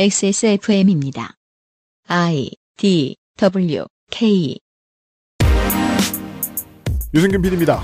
[0.00, 1.34] XSFM입니다.
[2.06, 4.56] I D W K
[7.12, 7.82] 유승균 PD입니다.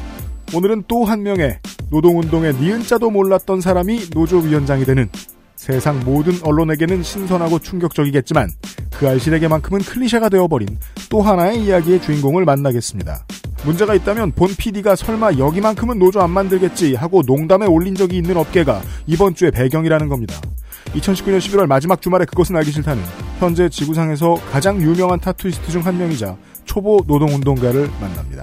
[0.54, 1.58] 오늘은 또 한 명의
[1.90, 5.08] 노동운동의 니은자도 몰랐던 사람이 노조위원장이 되는
[5.56, 8.48] 세상 모든 언론에게는 신선하고 충격적이겠지만
[8.92, 10.68] 그 알실에게만큼은 클리셰가 되어버린
[11.10, 13.26] 또 하나의 이야기의 주인공을 만나겠습니다.
[13.64, 18.82] 문제가 있다면 본 PD가 설마 여기만큼은 노조 안 만들겠지 하고 농담에 올린 적이 있는 업계가
[19.08, 20.40] 이번 주의 배경이라는 겁니다.
[20.92, 23.02] 2019년 11월 마지막 주말에 그것은 알기 싫다는
[23.38, 28.42] 현재 지구상에서 가장 유명한 타투이스트 중 한 명이자 초보 노동운동가를 만납니다.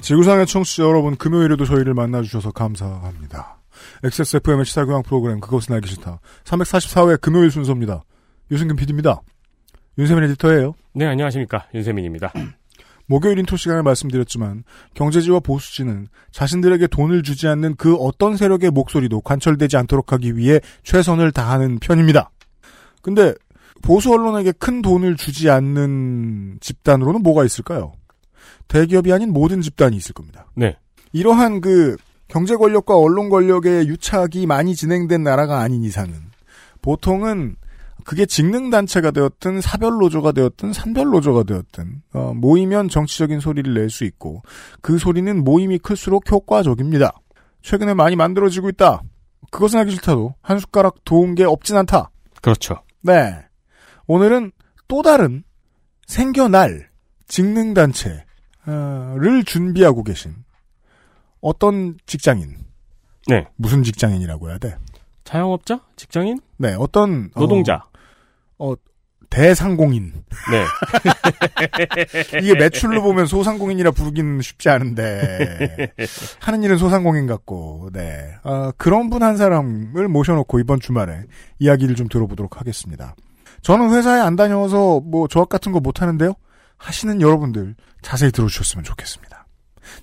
[0.00, 3.58] 지구상의 청취자 여러분, 금요일에도 저희를 만나주셔서 감사합니다.
[4.04, 6.20] XSFM의 시사교양 프로그램 그것은 알기 싫다.
[6.44, 8.02] 344회 금요일 순서입니다.
[8.50, 9.20] 유승균 PD입니다.
[9.98, 10.74] 윤세민 에디터예요.
[10.94, 11.66] 네, 안녕하십니까.
[11.74, 12.32] 윤세민입니다.
[13.06, 19.76] 목요일 인트로 시간에 말씀드렸지만 경제지와 보수지는 자신들에게 돈을 주지 않는 그 어떤 세력의 목소리도 관철되지
[19.76, 22.30] 않도록 하기 위해 최선을 다하는 편입니다.
[23.02, 23.34] 근데
[23.82, 27.92] 보수 언론에게 큰 돈을 주지 않는 집단으로는 뭐가 있을까요?
[28.68, 30.46] 대기업이 아닌 모든 집단이 있을 겁니다.
[30.54, 30.76] 네.
[31.12, 31.96] 이러한 그
[32.28, 36.14] 경제 권력과 언론 권력의 유착이 많이 진행된 나라가 아닌 이상은
[36.82, 37.56] 보통은
[38.04, 44.42] 그게 직능단체가 되었든 사별노조가 되었든 산별노조가 되었든 어, 모이면 정치적인 소리를 낼 수 있고
[44.80, 47.12] 그 소리는 모임이 클수록 효과적입니다.
[47.62, 49.02] 최근에 많이 만들어지고 있다.
[49.50, 52.10] 그것은 하기 싫다도 한 숟가락 도운 게 없진 않다.
[52.42, 52.82] 그렇죠.
[53.02, 53.44] 네.
[54.06, 54.52] 오늘은
[54.88, 55.42] 또 다른
[56.06, 56.90] 생겨날
[57.26, 58.24] 직능단체를
[59.46, 60.34] 준비하고 계신
[61.40, 62.56] 어떤 직장인.
[63.28, 63.46] 네.
[63.56, 64.76] 무슨 직장인이라고 해야 돼?
[65.26, 65.80] 자영업자?
[65.96, 66.40] 직장인?
[66.56, 67.82] 네, 어떤 노동자.
[68.58, 68.76] 어, 어,
[69.28, 70.12] 대상공인.
[70.50, 70.64] 네.
[72.40, 75.92] 이게 매출로 보면 소상공인이라 부르기는 쉽지 않은데
[76.40, 78.34] 하는 일은 소상공인 같고, 네.
[78.44, 81.24] 어, 그런 분 한 사람을 모셔놓고 이번 주말에
[81.58, 83.14] 이야기를 좀 들어보도록 하겠습니다.
[83.62, 86.34] 저는 회사에 안 다녀서 뭐 조합 같은 거 못 하는데요.
[86.78, 89.46] 하시는 여러분들 자세히 들어주셨으면 좋겠습니다.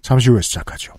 [0.01, 0.93] 잠시 후에 시작하죠.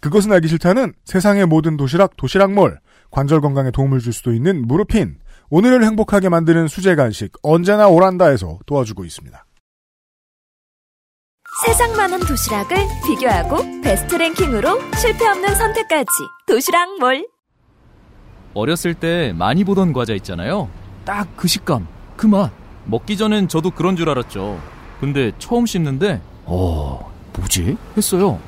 [0.00, 2.78] 그것은 알기 싫다는 세상의 모든 도시락 도시락몰
[3.10, 5.18] 관절 건강에 도움을 줄 수도 있는 무르핀
[5.50, 9.44] 오늘을 행복하게 만드는 수제 간식 언제나 오란다에서 도와주고 있습니다.
[11.66, 12.76] 세상 많은 도시락을
[13.06, 16.06] 비교하고 베스트 랭킹으로 실패 없는 선택까지
[16.46, 17.26] 도시락 몰
[18.54, 20.68] 어렸을 때 많이 보던 과자 있잖아요.
[21.04, 21.86] 딱 그 식감,
[22.16, 22.52] 그 맛.
[22.84, 24.60] 먹기 전엔 저도 그런 줄 알았죠.
[25.00, 27.76] 근데 처음 씹는데, 어, 뭐지?
[27.96, 28.40] 했어요.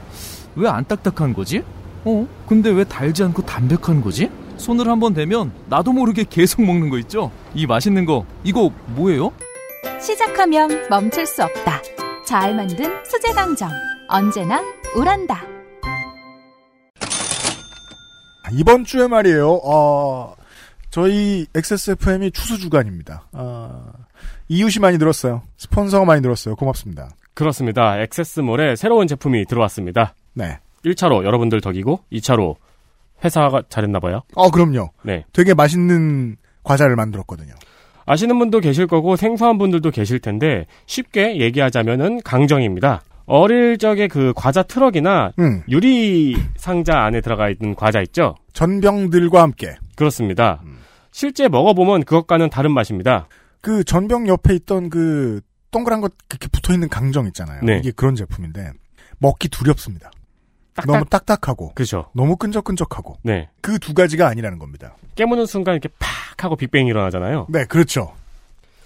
[0.56, 1.62] 왜 안 딱딱한 거지?
[2.04, 2.26] 어?
[2.46, 4.30] 근데 왜 달지 않고 담백한 거지?
[4.56, 7.30] 손을 한번 대면 나도 모르게 계속 먹는 거 있죠?
[7.54, 9.32] 이 맛있는 거, 이거 뭐예요?
[10.00, 11.80] 시작하면 멈출 수 없다.
[12.26, 13.70] 잘 만든 수제 강정.
[14.08, 14.60] 언제나
[14.96, 15.42] 우란다.
[18.52, 19.60] 이번 주에 말이에요.
[19.64, 20.34] 어,
[20.90, 23.24] 저희 XSFM이 추수 주간입니다.
[23.32, 23.92] 어,
[24.48, 25.42] 이웃이 많이 늘었어요.
[25.56, 26.56] 스폰서가 많이 늘었어요.
[26.56, 27.10] 고맙습니다.
[27.34, 28.00] 그렇습니다.
[28.00, 30.14] 액세스몰에 새로운 제품이 들어왔습니다.
[30.34, 30.58] 네.
[30.84, 32.56] 1차로 여러분들 덕이고 2차로
[33.24, 34.22] 회사가 잘했나 봐요.
[34.34, 34.90] 어, 그럼요.
[35.02, 35.24] 네.
[35.32, 37.54] 되게 맛있는 과자를 만들었거든요.
[38.06, 43.02] 아시는 분도 계실 거고 생소한 분들도 계실 텐데 쉽게 얘기하자면은 강정입니다.
[43.26, 48.34] 어릴 적에 그 과자 트럭이나 음, 유리 상자 안에 들어가 있는 과자 있죠?
[48.52, 50.60] 전병들과 함께 그렇습니다.
[50.64, 50.78] 음.
[51.12, 53.28] 실제 먹어보면 그것과는 다른 맛입니다.
[53.60, 57.60] 그 전병 옆에 있던 그 동그란 것 이렇게 붙어 있는 강정 있잖아요.
[57.62, 57.78] 네.
[57.78, 58.72] 이게 그런 제품인데
[59.18, 60.10] 먹기 두렵습니다.
[60.80, 60.92] 딱딱.
[60.92, 62.06] 너무 딱딱하고 그죠.
[62.14, 63.48] 너무 끈적끈적하고 네.
[63.60, 64.94] 그 두 가지가 아니라는 겁니다.
[65.14, 67.46] 깨무는 순간 이렇게 팍 하고 빅뱅이 일어나잖아요.
[67.50, 68.12] 네, 그렇죠.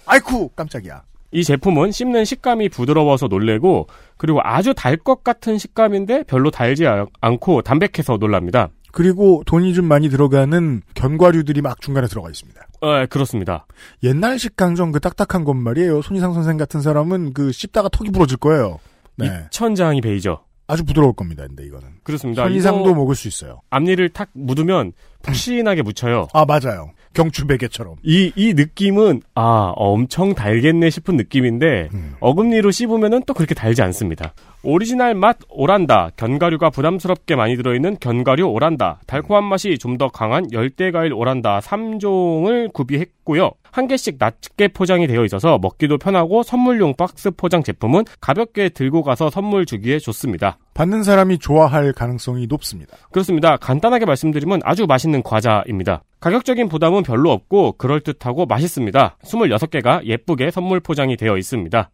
[0.05, 1.03] 아이쿠 깜짝이야.
[1.31, 7.05] 이 제품은 씹는 식감이 부드러워서 놀래고 그리고 아주 달 것 같은 식감인데 별로 달지 아-
[7.21, 8.69] 않고 담백해서 놀랍니다.
[8.93, 12.61] 그리고 돈이 좀 많이 들어가는 견과류들이 막 중간에 들어가 있습니다.
[12.81, 13.65] 어, 그렇습니다.
[14.03, 16.01] 옛날 식 강정 그 딱딱한 것 말이에요.
[16.01, 18.79] 손희상 선생 같은 사람은 그 씹다가 턱이 부러질 거예요.
[19.17, 19.47] 네.
[19.49, 20.39] 천장이 베이죠.
[20.67, 21.45] 아주 부드러울 겁니다.
[21.47, 21.87] 근데 이거는.
[22.03, 22.43] 그렇습니다.
[22.47, 23.61] 이거 먹을 수 있어요.
[23.69, 26.27] 앞니를 탁 묻으면 푹신하게 묻혀요.
[26.33, 26.91] 아, 맞아요.
[27.13, 27.95] 경추베개처럼.
[28.03, 32.15] 이, 이 느낌은, 아, 엄청 달겠네 싶은 느낌인데, 음.
[32.19, 34.33] 어금니로 씹으면은 또 그렇게 달지 않습니다.
[34.67, 36.09] 오리지널 맛 오란다.
[36.17, 38.99] 견과류가 부담스럽게 많이 들어있는 견과류 오란다.
[39.05, 43.51] 달콤한 맛이 좀 더 강한 열대과일 오란다 3종을 구비했고요.
[43.71, 49.29] 한 개씩 낱개 포장이 되어 있어서 먹기도 편하고 선물용 박스 포장 제품은 가볍게 들고 가서
[49.29, 50.57] 선물 주기에 좋습니다.
[50.73, 52.97] 받는 사람이 좋아할 가능성이 높습니다.
[53.11, 53.55] 그렇습니다.
[53.55, 56.03] 간단하게 말씀드리면 아주 맛있는 과자입니다.
[56.19, 59.17] 가격적인 부담은 별로 없고 그럴듯하고 맛있습니다.
[59.23, 61.89] 26개가 예쁘게 선물 포장이 되어 있습니다.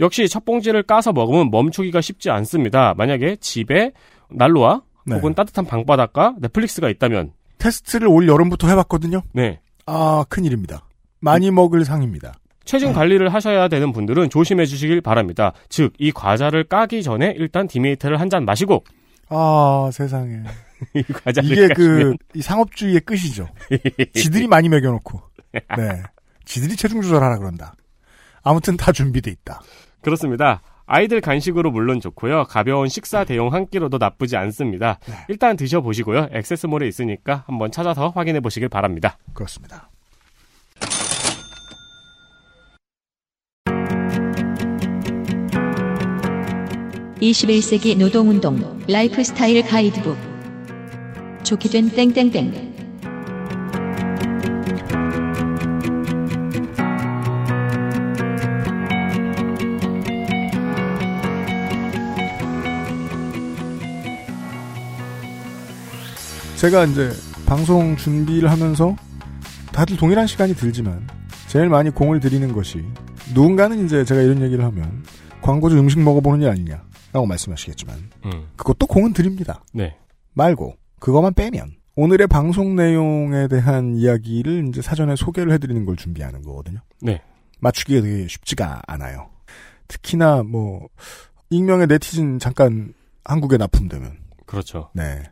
[0.00, 2.94] 역시 첫 봉지를 까서 먹으면 멈추기가 쉽지 않습니다.
[2.96, 3.92] 만약에 집에
[4.30, 5.16] 난로와 네.
[5.16, 9.22] 혹은 따뜻한 방바닥과 넷플릭스가 있다면 테스트를 올 여름부터 해봤거든요.
[9.32, 9.60] 네.
[9.86, 10.84] 아 큰일입니다.
[11.20, 12.34] 많이 먹을 상입니다.
[12.64, 15.54] 체중 관리를 하셔야 되는 분들은 조심해 주시길 바랍니다.
[15.70, 18.84] 즉, 이 과자를 까기 전에 일단 디메이트를 한 잔 마시고
[19.30, 20.42] 아 세상에
[20.94, 23.48] 이 과자를 이게 그 이 상업주의의 끝이죠.
[24.14, 25.20] 지들이 많이 먹여놓고
[25.52, 26.02] 네
[26.44, 27.74] 지들이 체중 조절하라 그런다.
[28.42, 29.60] 아무튼 다 준비돼 있다.
[30.02, 30.62] 그렇습니다.
[30.86, 32.44] 아이들 간식으로 물론 좋고요.
[32.44, 34.98] 가벼운 식사 대용 한 끼로도 나쁘지 않습니다.
[35.06, 35.14] 네.
[35.28, 36.28] 일단 드셔보시고요.
[36.32, 39.18] 액세스몰에 있으니까 한번 찾아서 확인해 보시길 바랍니다.
[39.34, 39.90] 그렇습니다.
[47.20, 50.16] 21세기 노동운동 라이프 스타일 가이드북
[51.42, 52.77] 좋게 된 땡땡땡
[66.58, 67.12] 제가 이제
[67.46, 68.96] 방송 준비를 하면서
[69.72, 71.06] 다들 동일한 시간이 들지만
[71.46, 72.84] 제일 많이 공을 들이는 것이
[73.32, 75.04] 누군가는 이제 제가 이런 얘기를 하면
[75.40, 78.48] 광고주 음식 먹어보는 일 아니냐라고 말씀하시겠지만 음.
[78.56, 79.62] 그것도 공은 드립니다.
[79.72, 79.96] 네.
[80.32, 86.80] 말고 그것만 빼면 오늘의 방송 내용에 대한 이야기를 이제 사전에 소개를 해드리는 걸 준비하는 거거든요.
[87.00, 87.22] 네.
[87.60, 89.30] 맞추기가 되게 쉽지가 않아요.
[89.86, 90.88] 특히나 뭐
[91.50, 92.94] 익명의 네티즌 잠깐
[93.24, 94.90] 한국에 납품되면 그렇죠.
[94.92, 95.22] 네.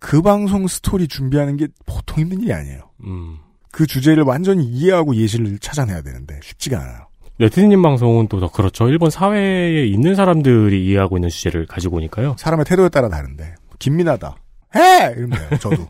[0.00, 2.90] 그 방송 스토리 준비하는 게 보통 힘든 일이 아니에요.
[3.04, 3.38] 음.
[3.70, 7.06] 그 주제를 완전히 이해하고 예시를 찾아내야 되는데 쉽지가 않아요.
[7.38, 8.88] 네티즌님 방송은 또 더 그렇죠.
[8.88, 12.34] 일본 사회에 있는 사람들이 이해하고 있는 주제를 가지고 오니까요.
[12.38, 14.34] 사람의 태도에 따라 다른데 김민하다.
[14.76, 15.14] 해!
[15.16, 15.58] 이러면 돼요.
[15.60, 15.86] 저도.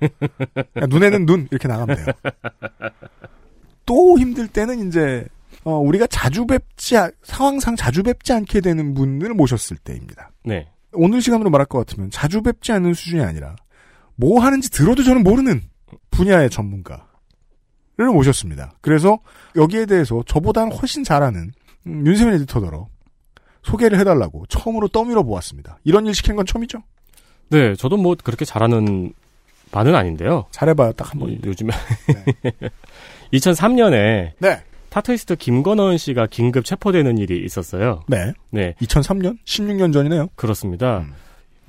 [0.88, 2.06] 눈에는 눈 이렇게 나가면 돼요.
[3.86, 5.26] 또 힘들 때는 이제
[5.64, 10.30] 어, 우리가 자주 뵙지 않- 상황상 자주 뵙지 않게 되는 분을 모셨을 때입니다.
[10.44, 10.68] 네.
[10.92, 13.56] 오늘 시간으로 말할 것 같으면 자주 뵙지 않는 수준이 아니라
[14.20, 15.62] 뭐 하는지 들어도 저는 모르는
[16.10, 17.00] 분야의 전문가를
[18.12, 18.74] 모셨습니다.
[18.82, 19.18] 그래서
[19.56, 21.52] 여기에 대해서 저보다는 훨씬 잘하는
[21.86, 22.86] 음, 윤세민 에디터더러
[23.62, 25.78] 소개를 해달라고 처음으로 떠밀어 보았습니다.
[25.84, 26.82] 이런 일 시킨 건 처음이죠?
[27.48, 29.12] 네, 저도 뭐 그렇게 잘하는
[29.72, 30.46] 바는 아닌데요.
[30.50, 31.30] 잘해봐요, 딱 한 번.
[31.30, 31.72] 이- 요즘에
[33.32, 34.62] 2003년에 네.
[34.90, 38.02] 타투이스트 김건원 씨가 긴급 체포되는 일이 있었어요.
[38.08, 38.32] 네.
[38.50, 39.38] 네, 2003년?
[39.44, 40.28] 16년 전이네요.
[40.34, 40.98] 그렇습니다.
[41.00, 41.12] 음.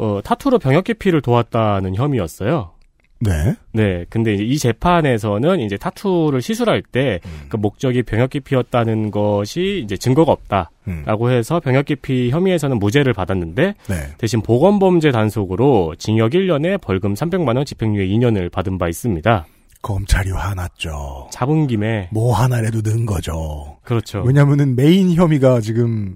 [0.01, 2.71] 어, 타투로 병역 기피를 도왔다는 혐의였어요.
[3.19, 3.55] 네.
[3.71, 10.31] 네, 근데 이제 이 재판에서는 이제 타투를 시술할 때그 목적이 병역 기피였다는 것이 이제 증거가
[10.31, 11.31] 없다라고 음.
[11.31, 13.95] 해서 병역 기피 혐의에서는 무죄를 받았는데 네.
[14.17, 19.45] 대신 보건 범죄 단속으로 징역 1년에 벌금 300만 원, 집행유예 2년을 받은 바 있습니다.
[19.83, 21.29] 검찰이 화났죠.
[21.31, 23.77] 잡은 김에 뭐 하나라도 넣은 거죠.
[23.83, 24.23] 그렇죠.
[24.23, 26.15] 왜냐면은 메인 혐의가 지금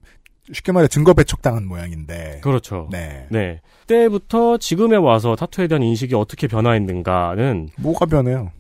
[0.51, 2.39] 쉽게 말해 증거 배척당한 모양인데.
[2.42, 2.88] 그렇죠.
[2.92, 3.25] 네.
[3.30, 3.62] 네.
[3.81, 8.51] 그때부터 지금에 와서 타투에 대한 인식이 어떻게 변화했는가는 뭐가 변해요?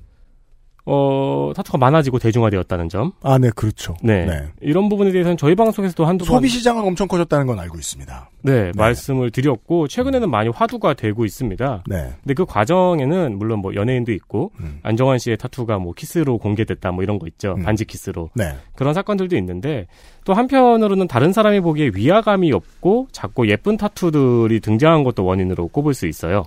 [0.87, 3.11] 어, 타투가 많아지고 대중화되었다는 점.
[3.23, 3.95] 아, 네, 그렇죠.
[4.03, 4.47] 네.
[4.61, 8.29] 이런 부분에 대해서는 저희 방송에서도 한두 번 소비 시장은 엄청 커졌다는 건 알고 있습니다.
[8.43, 11.83] 네, 말씀을 드렸고 최근에는 많이 화두가 되고 있습니다.
[11.87, 12.13] 네.
[12.21, 14.79] 근데 그 과정에는 물론 뭐 연예인도 있고 음.
[14.83, 17.55] 안정환 씨의 타투가 뭐 키스로 공개됐다 뭐 이런 거 있죠.
[17.57, 17.63] 음.
[17.63, 18.29] 반지 키스로.
[18.35, 18.55] 네.
[18.75, 19.87] 그런 사건들도 있는데
[20.23, 26.05] 또 한편으로는 다른 사람이 보기에 위화감이 없고 작고 예쁜 타투들이 등장한 것도 원인으로 꼽을 수
[26.05, 26.43] 있어요.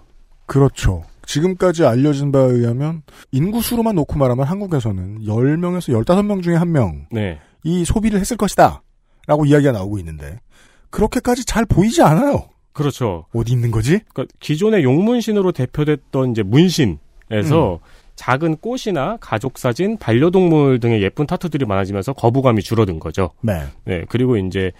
[0.46, 1.02] 그렇죠.
[1.28, 7.38] 지금까지 알려진 바에 의하면 인구수로만 놓고 말하면 한국에서는 10명에서 15명 중에 1명이 네.
[7.84, 8.82] 소비를 했을 것이다.
[9.26, 10.40] 라고 이야기가 나오고 있는데
[10.88, 12.48] 그렇게까지 잘 보이지 않아요.
[12.72, 13.26] 그렇죠.
[13.34, 14.00] 어디 있는 거지?
[14.14, 17.78] 그러니까 기존의 용문신으로 대표됐던 이제 문신에서 음.
[18.16, 23.30] 작은 꽃이나 가족 사진, 반려동물 등의 예쁜 타투들이 많아지면서 거부감이 줄어든 거죠.
[23.42, 23.64] 네.
[23.84, 24.72] 네, 그리고 이제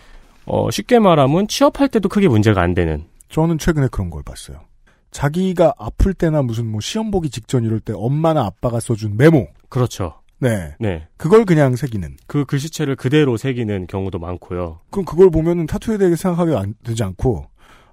[0.46, 4.67] 어 쉽게 말하면 취업할 때도 크게 문제가 안 되는 저는 최근에 그런 걸 봤어요.
[5.10, 9.48] 자기가 아플 때나 무슨 뭐 시험 보기 직전 이럴 때 엄마나 아빠가 써준 메모.
[9.68, 10.14] 그렇죠.
[10.38, 10.74] 네.
[10.78, 11.06] 네.
[11.16, 12.16] 그걸 그냥 새기는.
[12.26, 14.80] 그 글씨체를 그대로 새기는 경우도 많고요.
[14.90, 17.46] 그럼 그걸 보면은 타투에 대해 생각하게 안, 되지 않고,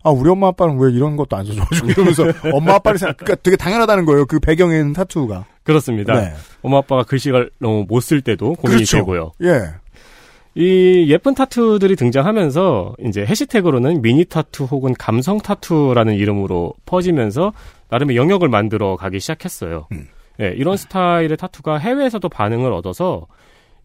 [0.03, 3.57] 아, 우리 엄마 아빠는 왜 이런 것도 안 써줘가지고 이러면서 엄마 아빠를 생각, 그러니까 되게
[3.57, 4.25] 당연하다는 거예요.
[4.27, 5.45] 그 배경에 있는 타투가.
[5.63, 6.13] 그렇습니다.
[6.19, 6.33] 네.
[6.61, 8.97] 엄마 아빠가 글씨가 너무 못 쓸 때도 고민이 그렇죠.
[8.97, 9.31] 되고요.
[9.43, 9.61] 예.
[10.55, 17.51] 이 예쁜 타투들이 등장하면서 이제 해시태그로는 미니 타투 혹은 감성 타투라는 이름으로 퍼지면서
[17.89, 19.87] 나름의 영역을 만들어 가기 시작했어요.
[19.91, 20.07] 음.
[20.39, 23.27] 예, 이런 스타일의 타투가 해외에서도 반응을 얻어서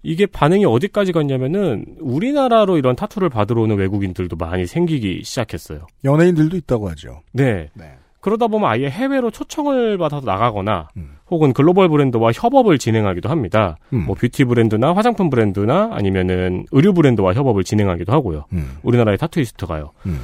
[0.02, 5.86] 이게 반응이 어디까지 갔냐면은 우리나라로 이런 타투를 받으러 오는 외국인들도 많이 생기기 시작했어요.
[6.04, 7.20] 연예인들도 있다고 하죠.
[7.32, 7.68] 네.
[7.74, 7.94] 네.
[8.20, 11.16] 그러다 보면 아예 해외로 초청을 받아서 나가거나 음.
[11.30, 13.76] 혹은 글로벌 브랜드와 협업을 진행하기도 합니다.
[13.92, 14.04] 음.
[14.06, 18.46] 뭐 뷰티 브랜드나 화장품 브랜드나 아니면은 의류 브랜드와 협업을 진행하기도 하고요.
[18.52, 18.76] 음.
[18.82, 19.92] 우리나라의 타투이스트가요.
[20.06, 20.20] 음.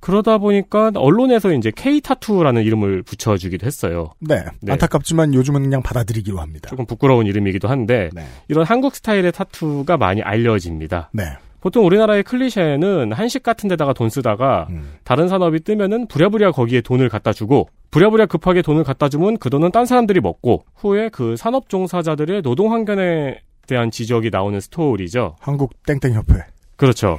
[0.00, 4.12] 그러다 보니까 언론에서 이제 K 타투라는 이름을 붙여주기도 했어요.
[4.18, 4.44] 네.
[4.62, 4.72] 네.
[4.72, 6.70] 안타깝지만 요즘은 그냥 받아들이기로 합니다.
[6.70, 8.24] 조금 부끄러운 이름이기도 한데 네.
[8.48, 11.10] 이런 한국 스타일의 타투가 많이 알려집니다.
[11.12, 11.24] 네.
[11.60, 14.94] 보통 우리나라의 클리셰는 한식 같은 데다가 돈 쓰다가 음.
[15.04, 19.72] 다른 산업이 뜨면은 부랴부랴 거기에 돈을 갖다 주고 부랴부랴 급하게 돈을 갖다 주면 그 돈은
[19.72, 25.36] 딴 사람들이 먹고 후에 그 산업 종사자들의 노동 환경에 대한 지적이 나오는 스토리죠.
[25.40, 26.44] 한국 땡땡 협회.
[26.76, 27.18] 그렇죠.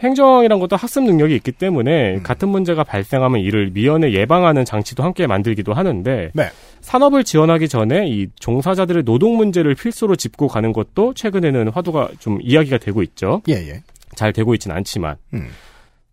[0.00, 2.22] 행정이란 것도 학습 능력이 있기 때문에 음.
[2.22, 6.50] 같은 문제가 발생하면 이를 미연에 예방하는 장치도 함께 만들기도 하는데 네.
[6.80, 12.78] 산업을 지원하기 전에 이 종사자들의 노동 문제를 필수로 짚고 가는 것도 최근에는 화두가 좀 이야기가
[12.78, 13.40] 되고 있죠.
[13.48, 13.82] 예, 예.
[14.14, 15.48] 잘 되고 있지는 않지만 음.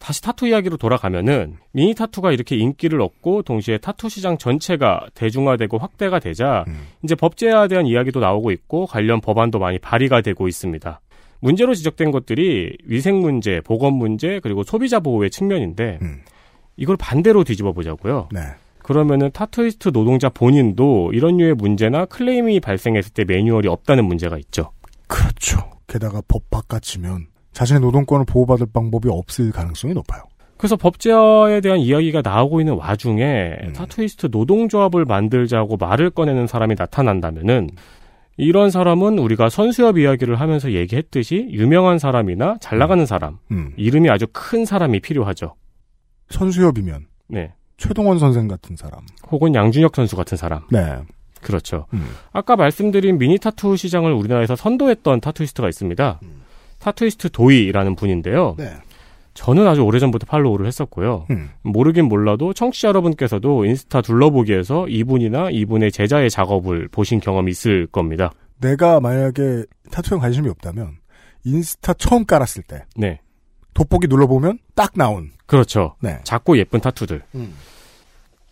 [0.01, 6.19] 다시 타투 이야기로 돌아가면은 미니 타투가 이렇게 인기를 얻고 동시에 타투 시장 전체가 대중화되고 확대가
[6.19, 6.87] 되자 음.
[7.03, 10.99] 이제 법제화에 대한 이야기도 나오고 있고 관련 법안도 많이 발의가 되고 있습니다.
[11.41, 16.21] 문제로 지적된 것들이 위생 문제, 보건 문제, 그리고 소비자 보호의 측면인데 음.
[16.77, 18.29] 이걸 반대로 뒤집어 보자고요.
[18.31, 18.39] 네.
[18.79, 24.71] 그러면은 타투이스트 노동자 본인도 이런 류의 문제나 클레임이 발생했을 때 매뉴얼이 없다는 문제가 있죠.
[25.07, 25.57] 그렇죠.
[25.87, 30.23] 게다가 법 바깥이면 자신의 노동권을 보호받을 방법이 없을 가능성이 높아요.
[30.57, 33.73] 그래서 법제화에 대한 이야기가 나오고 있는 와중에 음.
[33.73, 37.71] 타투이스트 노동조합을 만들자고 말을 꺼내는 사람이 나타난다면은
[38.37, 43.73] 이런 사람은 우리가 선수협 이야기를 하면서 얘기했듯이 유명한 사람이나 잘 나가는 사람, 음.
[43.77, 45.55] 이름이 아주 큰 사람이 필요하죠.
[46.29, 47.53] 선수협이면 네.
[47.77, 49.01] 최동원 선생 같은 사람.
[49.31, 50.63] 혹은 양준혁 선수 같은 사람.
[50.71, 50.97] 네.
[51.41, 51.87] 그렇죠.
[51.93, 52.05] 음.
[52.31, 56.19] 아까 말씀드린 미니 타투 시장을 우리나라에서 선도했던 타투이스트가 있습니다.
[56.23, 56.41] 음.
[56.79, 58.55] 타투이스트 도이라는 분인데요.
[58.57, 58.73] 네.
[59.33, 61.25] 저는 아주 오래전부터 팔로우를 했었고요.
[61.31, 61.49] 음.
[61.61, 68.31] 모르긴 몰라도 청취자 여러분께서도 인스타 둘러보기에서 이분이나 이분의 제자의 작업을 보신 경험이 있을 겁니다.
[68.59, 70.97] 내가 만약에 타투에 관심이 없다면
[71.43, 73.19] 인스타 처음 깔았을 때 네.
[73.73, 75.31] 돋보기 눌러보면 딱 나온.
[75.45, 75.95] 그렇죠.
[76.01, 76.19] 네.
[76.23, 77.23] 작고 예쁜 타투들.
[77.35, 77.55] 음.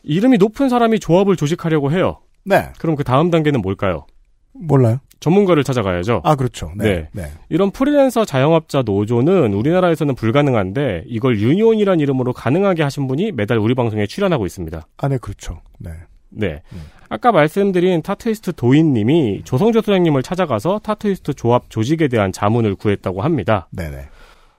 [0.04, 2.20] 이름이 높은 사람이 조합을 조직하려고 해요.
[2.46, 2.70] 네.
[2.80, 4.08] 그럼 그 다음 단계는 뭘까요?
[4.54, 5.00] 몰라요.
[5.20, 6.22] 전문가를 찾아가야죠.
[6.24, 6.72] 아 그렇죠.
[6.76, 7.10] 네.
[7.12, 7.32] 네.
[7.50, 14.08] 이런 프리랜서 자영업자 노조는 우리나라에서는 불가능한데 이걸 유니온이란 이름으로 가능하게 하신 분이 매달 우리 방송에
[14.08, 14.88] 출연하고 있습니다.
[14.98, 15.62] 아, 네, 그렇죠.
[15.80, 15.92] 네.
[16.30, 16.62] 네.
[16.72, 16.82] 음.
[17.10, 23.68] 아까 말씀드린 타투이스트 도이님이 조성주 소장님을 찾아가서 타투이스트 조합 조직에 대한 자문을 구했다고 합니다.
[23.72, 24.08] 네네.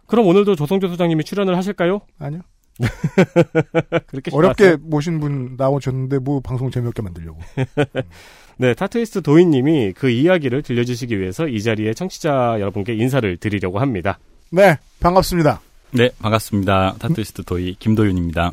[0.06, 2.00] 그럼 오늘도 조성주 소장님이 출연을 하실까요?
[2.18, 2.40] 아니요.
[4.06, 7.38] 그렇게 어렵게 모신 분 나오셨는데 뭐 방송 재미없게 만들려고.
[8.60, 14.18] 네, 타투이스트 도이님이 그 이야기를 들려주시기 위해서 이 자리에 청취자 여러분께 인사를 드리려고 합니다.
[14.50, 15.62] 네, 반갑습니다.
[15.92, 16.96] 네, 반갑습니다.
[16.98, 18.52] 타투이스트 도이 김도윤입니다.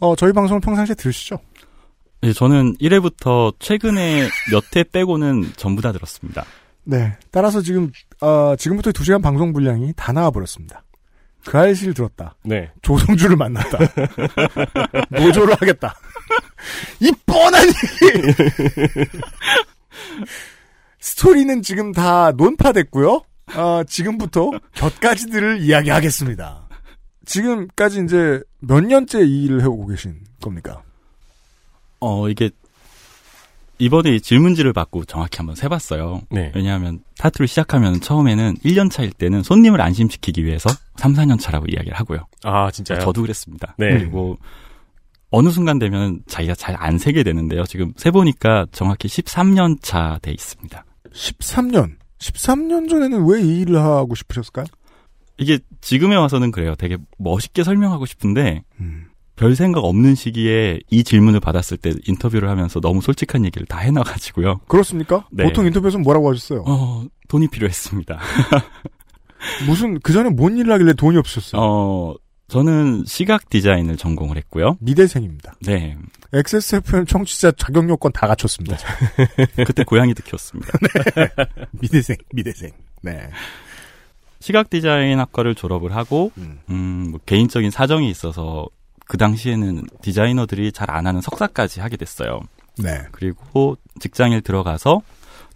[0.00, 1.38] 어, 저희 방송을 평상시에 들으시죠?
[2.22, 6.44] 네, 저는 1회부터 최근에 몇 회 빼고는 전부 다 들었습니다.
[6.82, 7.16] 네.
[7.30, 10.82] 따라서 지금, 어, 지금부터 2시간 방송 분량이 다 나와버렸습니다.
[11.46, 12.34] 그 알씨를 들었다.
[12.42, 12.70] 네.
[12.82, 13.78] 조성주를 만났다.
[15.10, 15.94] 노조를 하겠다.
[17.00, 17.62] 이 뻔한!
[21.00, 23.22] 스토리는 지금 다 논파됐고요.
[23.56, 26.68] 어, 지금부터 곁가지들을 이야기하겠습니다.
[27.24, 30.82] 지금까지 이제 몇 년째 이 일을 해오고 계신 겁니까?
[32.00, 32.50] 어, 이게
[33.78, 36.20] 이번에 이 질문지를 받고 정확히 한번 세봤어요.
[36.30, 36.52] 네.
[36.54, 42.26] 왜냐하면 타투를 시작하면 처음에는 1년 차일 때는 손님을 안심시키기 위해서 3, 4년 차라고 이야기를 하고요.
[42.44, 43.00] 아, 진짜요?
[43.00, 43.74] 저도 그랬습니다.
[43.78, 43.90] 네.
[43.98, 44.38] 그리고
[45.30, 47.64] 어느 순간 되면 자기가 잘 안 세게 되는데요.
[47.64, 50.84] 지금 세보니까 정확히 13년 차 돼 있습니다.
[51.12, 51.92] 13년.
[52.18, 54.66] 13년 전에는 왜 이 일을 하고 싶으셨을까요?
[55.38, 56.74] 이게 지금에 와서는 그래요.
[56.76, 59.06] 되게 멋있게 설명하고 싶은데 음.
[59.36, 64.60] 별 생각 없는 시기에 이 질문을 받았을 때 인터뷰를 하면서 너무 솔직한 얘기를 다 해놔가지고요.
[64.68, 65.26] 그렇습니까?
[65.32, 65.44] 네.
[65.44, 66.64] 보통 인터뷰에서는 뭐라고 하셨어요?
[66.66, 68.18] 어, 돈이 필요했습니다.
[69.66, 71.60] 무슨, 그 전에 뭔 일을 하길래 돈이 없으셨어요?
[71.62, 72.14] 어,
[72.50, 74.76] 저는 시각 디자인을 전공을 했고요.
[74.80, 75.54] 미대생입니다.
[75.60, 75.96] 네.
[76.32, 78.76] XSFM 청취자 자격 요건 다 갖췄습니다.
[79.64, 80.72] 그때 고양이도 키웠습니다.
[81.80, 82.72] 미대생, 미대생.
[83.02, 83.30] 네.
[84.40, 86.58] 시각 디자인 학과를 졸업을 하고, 음.
[86.70, 88.66] 음, 뭐 개인적인 사정이 있어서
[89.06, 92.40] 그 당시에는 디자이너들이 잘 안 하는 석사까지 하게 됐어요.
[92.78, 93.02] 네.
[93.12, 95.02] 그리고 직장에 들어가서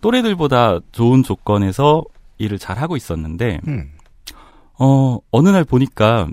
[0.00, 2.04] 또래들보다 좋은 조건에서
[2.38, 3.90] 일을 잘 하고 있었는데, 음.
[4.78, 6.28] 어, 어느 날 보니까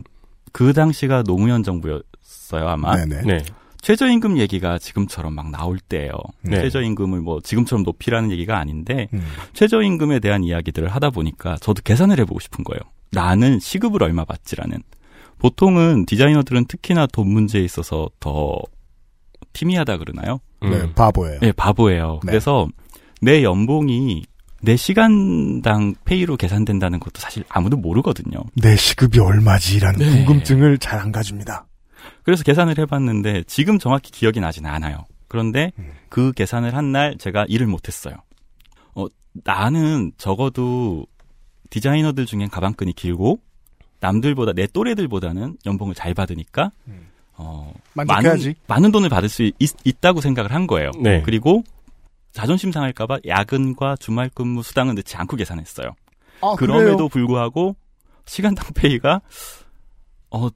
[0.52, 2.96] 그 당시가 노무현 정부였어요, 아마.
[2.96, 3.22] 네네.
[3.24, 3.44] 네.
[3.82, 6.12] 최저임금 얘기가 지금처럼 막 나올 때예요.
[6.44, 6.62] 네.
[6.62, 9.24] 최저임금을 뭐 지금처럼 높이라는 얘기가 아닌데 음.
[9.54, 12.80] 최저임금에 대한 이야기들을 하다 보니까 저도 계산을 해보고 싶은 거예요.
[13.12, 14.84] 나는 시급을 얼마 받지라는.
[15.40, 18.60] 보통은 디자이너들은 특히나 돈 문제에 있어서 더
[19.54, 20.40] 티미하다 그러나요?
[20.64, 20.70] 음.
[20.70, 21.40] 네, 바보예요.
[21.40, 22.20] 네, 바보예요.
[22.24, 22.32] 네.
[22.32, 22.68] 그래서
[23.22, 24.24] 내 연봉이
[24.62, 28.40] 내 시간당 페이로 계산된다는 것도 사실 아무도 모르거든요.
[28.56, 30.10] 내 시급이 얼마지라는 네.
[30.26, 31.66] 궁금증을 잘 안 가집니다.
[32.24, 35.06] 그래서 계산을 해봤는데 지금 정확히 기억이 나진 않아요.
[35.28, 35.92] 그런데 음.
[36.10, 38.16] 그 계산을 한 날 제가 일을 못했어요.
[38.96, 39.06] 어,
[39.46, 41.06] 나는 적어도
[41.70, 43.40] 디자이너들 중엔 가방끈이 길고
[44.02, 47.08] 남들보다 내 또래들보다는 연봉을 잘 받으니까 음.
[47.38, 48.44] 어, 만족해야지.
[48.48, 50.92] 많은, 많은 돈을 받을 수 있, 다고 생각을 한 거예요.
[51.02, 51.22] 네.
[51.24, 51.64] 그리고
[52.32, 55.96] 자존심 상할까봐 야근과 주말 근무 수당은 넣지 않고 계산했어요.
[56.42, 57.08] 아, 그럼에도 그래요?
[57.10, 57.76] 불구하고
[58.26, 59.22] 시간당 페이가
[60.32, 60.48] 어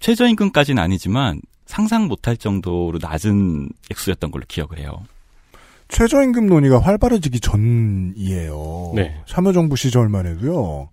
[0.00, 5.02] 최저임금까지는 아니지만 상상 못할 정도로 낮은 액수였던 걸로 기억을 해요.
[5.88, 8.92] 최저임금 논의가 활발해지기 전이에요.
[8.94, 9.20] 네.
[9.26, 10.88] 참여정부 시절만 해도요.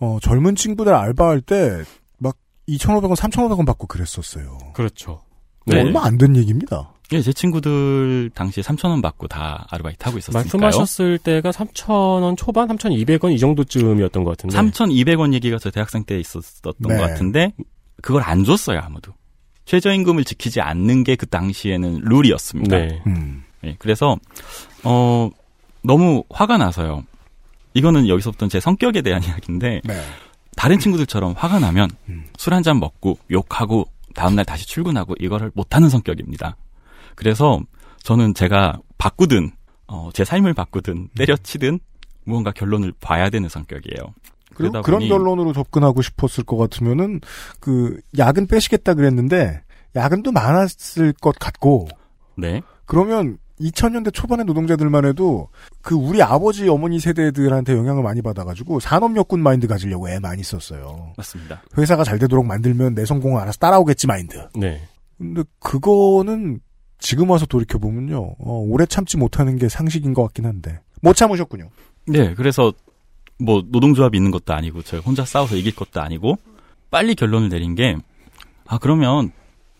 [0.00, 1.82] 어, 젊은 친구들 알바할 때
[2.18, 2.36] 막
[2.68, 4.58] 2,500원, 3,500원 받고 그랬었어요.
[4.74, 5.22] 그렇죠.
[5.66, 5.80] 네.
[5.80, 6.92] 얼마 안 된 얘기입니다.
[7.12, 10.60] 예, 제 친구들 당시에 3,000원 받고 다 아르바이트 하고 있었으니까요.
[10.60, 14.56] 말씀하셨을 때가 3,000원 초반, 3,200원 이 정도쯤이었던 것 같은데.
[14.56, 16.96] 3,200원 얘기가 저 대학생 때 있었던 네.
[16.96, 17.52] 것 같은데
[18.02, 19.12] 그걸 안 줬어요, 아무도.
[19.64, 22.76] 최저임금을 지키지 않는 게 그 당시에는 룰이었습니다.
[22.76, 23.02] 네.
[23.06, 23.44] 음.
[23.64, 24.16] 예, 그래서
[24.84, 25.30] 어
[25.82, 27.04] 너무 화가 나서요.
[27.74, 30.02] 이거는 여기서부터 제 성격에 대한 이야기인데 네.
[30.56, 32.24] 다른 친구들처럼 화가 나면 음.
[32.36, 36.56] 술한 잔 먹고 욕하고 다음날 다시 출근하고 이거를 못하는 성격입니다.
[37.18, 37.60] 그래서
[38.04, 39.50] 저는 제가 바꾸든
[39.88, 41.80] 어, 제 삶을 바꾸든 때려치든
[42.24, 44.14] 무언가 결론을 봐야 되는 성격이에요.
[44.54, 47.20] 그러다 그런 보니- 결론으로 접근하고 싶었을 것 같으면은
[47.58, 49.62] 그 야근 빼시겠다 그랬는데
[49.96, 51.88] 야근도 많았을 것 같고
[52.36, 52.62] 네.
[52.86, 55.48] 그러면 2000년대 초반의 노동자들만 해도
[55.82, 61.14] 그 우리 아버지 어머니 세대들한테 영향을 많이 받아가지고 산업여군 마인드 가지려고 애 많이 썼어요.
[61.16, 61.62] 맞습니다.
[61.76, 64.46] 회사가 잘 되도록 만들면 내 성공을 알아서 따라오겠지 마인드.
[64.54, 64.82] 네.
[65.18, 66.60] 근데 그거는
[66.98, 71.70] 지금 와서 돌이켜 보면요, 어, 오래 참지 못하는 게 상식인 것 같긴 한데 못 참으셨군요.
[72.06, 72.72] 네, 그래서
[73.38, 76.38] 뭐 노동조합이 있는 것도 아니고 제가 혼자 싸워서 이길 것도 아니고
[76.90, 77.96] 빨리 결론을 내린 게
[78.68, 79.32] 아 그러면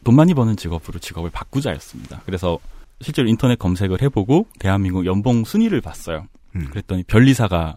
[0.03, 2.23] 돈 많이 버는 직업으로 직업을 바꾸자였습니다.
[2.25, 2.59] 그래서
[3.01, 6.27] 실제로 인터넷 검색을 해보고 대한민국 연봉 순위를 봤어요.
[6.57, 6.69] 음.
[6.71, 7.77] 그랬더니 변리사가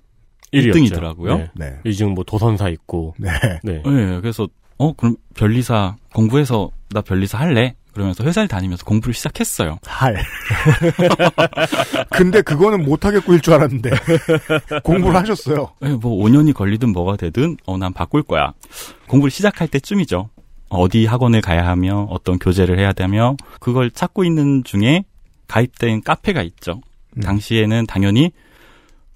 [0.53, 0.73] 1위였죠.
[0.73, 1.37] 1등이더라고요.
[1.37, 1.49] 네.
[1.53, 3.13] 네, 이중 뭐 도선사 있고.
[3.19, 3.29] 네.
[3.63, 3.81] 네.
[3.85, 7.75] 네, 그래서 어 그럼 변리사 공부해서 나 변리사 할래?
[7.93, 9.77] 그러면서 회사를 다니면서 공부를 시작했어요.
[9.85, 10.17] 할.
[12.11, 13.89] 근데 그거는 못하겠고 일 줄 알았는데
[14.83, 15.71] 공부를 하셨어요.
[15.81, 18.53] 네, 뭐 5년이 걸리든 뭐가 되든 어 난 바꿀 거야.
[19.07, 20.29] 공부를 시작할 때쯤이죠.
[20.69, 25.03] 어디 학원을 가야 하며 어떤 교재를 해야 되며 그걸 찾고 있는 중에
[25.47, 26.81] 가입된 카페가 있죠.
[27.17, 27.21] 음.
[27.23, 28.31] 당시에는 당연히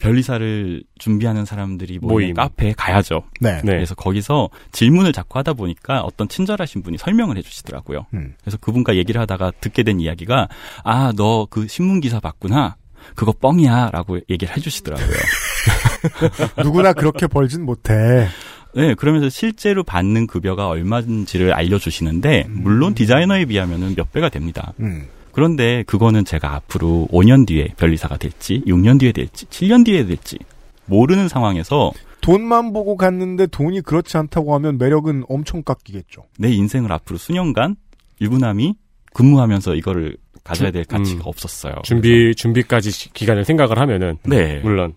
[0.05, 2.33] 변리사를 준비하는 사람들이 모임.
[2.35, 3.23] 카페에 가야죠.
[3.41, 3.55] 네.
[3.63, 3.71] 네.
[3.73, 8.05] 그래서 거기서 질문을 자꾸 하다 보니까 어떤 친절하신 분이 설명을 해주시더라고요.
[8.13, 8.33] 음.
[8.41, 10.47] 그래서 그분과 얘기를 하다가 듣게 된 이야기가
[10.83, 12.75] 아 너 그 신문 기사 봤구나.
[13.15, 15.07] 그거 뻥이야라고 얘기를 해주시더라고요.
[16.63, 18.27] 누구나 그렇게 벌진 못해.
[18.73, 22.59] 네, 그러면서 실제로 받는 급여가 얼마인지를 알려주시는데, 음.
[22.63, 24.73] 물론 디자이너에 비하면 몇 배가 됩니다.
[24.81, 25.05] 음.
[25.39, 30.37] 그런데 그거는 제가 앞으로 5년 뒤에 변리사가 될지, 6년 뒤에 될지, 7년 뒤에 될지,
[30.85, 36.23] 모르는 상황에서 돈만 보고 갔는데 돈이 그렇지 않다고 하면 매력은 엄청 깎이겠죠.
[36.39, 37.75] 내 인생을 앞으로 수년간
[38.21, 38.75] 유부남이
[39.13, 40.97] 근무하면서 이거를 가져야 될 음.
[40.99, 41.75] 가치가 없었어요.
[41.83, 44.17] 준비, 준비까지 시- 기간을 생각을 하면은.
[44.23, 44.59] 그래서- 네.
[44.61, 44.93] 물론.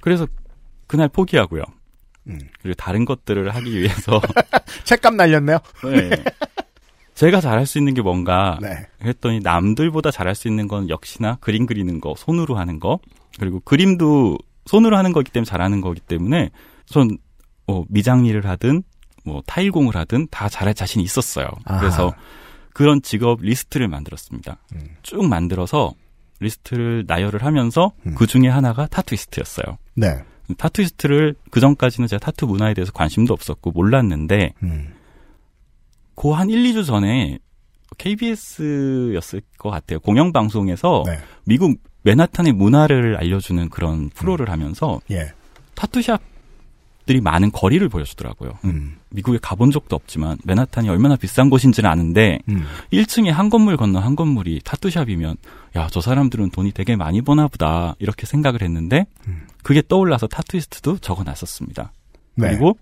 [0.00, 0.26] 그래서
[0.88, 1.62] 그날 포기하고요.
[2.26, 2.40] 음.
[2.60, 4.20] 그리고 다른 것들을 하기 위해서,
[4.82, 5.58] 책값 날렸네요.
[5.84, 6.10] 네.
[7.16, 8.86] 제가 잘할 수 있는 게 뭔가, 네.
[9.00, 13.00] 그랬더니 남들보다 잘할 수 있는 건 역시나 그림 그리는 거, 손으로 하는 거,
[13.40, 16.50] 그리고 그림도 손으로 하는 거기 때문에 잘하는 거기 때문에
[16.84, 17.16] 전
[17.66, 18.82] 어, 미장일을 하든
[19.24, 21.48] 뭐 타일공을 하든 다 잘할 자신이 있었어요.
[21.64, 21.80] 아하.
[21.80, 22.14] 그래서
[22.72, 24.58] 그런 직업 리스트를 만들었습니다.
[24.74, 24.88] 음.
[25.02, 25.94] 쭉 만들어서
[26.40, 28.14] 리스트를 나열을 하면서 음.
[28.14, 29.78] 그 중에 하나가 타투이스트였어요.
[29.94, 30.22] 네.
[30.58, 34.92] 타투이스트를 그 전까지는 제가 타투 문화에 대해서 관심도 없었고 몰랐는데 음.
[36.16, 37.38] 그 한 1, 2주 전에
[37.98, 40.00] KBS였을 것 같아요.
[40.00, 41.18] 공영방송에서 네.
[41.44, 45.32] 미국 맨하탄의 문화를 알려주는 그런 프로를 하면서 예.
[45.74, 48.58] 타투샵들이 많은 거리를 보여주더라고요.
[48.64, 48.96] 음.
[49.10, 52.64] 미국에 가본 적도 없지만 맨하탄이 얼마나 비싼 곳인지는 아는데 음.
[52.92, 55.36] 1층에 한 건물 건너 한 건물이 타투샵이면
[55.76, 59.46] 야 저 사람들은 돈이 되게 많이 버나 보다 이렇게 생각을 했는데 음.
[59.62, 61.92] 그게 떠올라서 타투이스트도 적어놨었습니다.
[62.36, 62.48] 네.
[62.48, 62.78] 그리고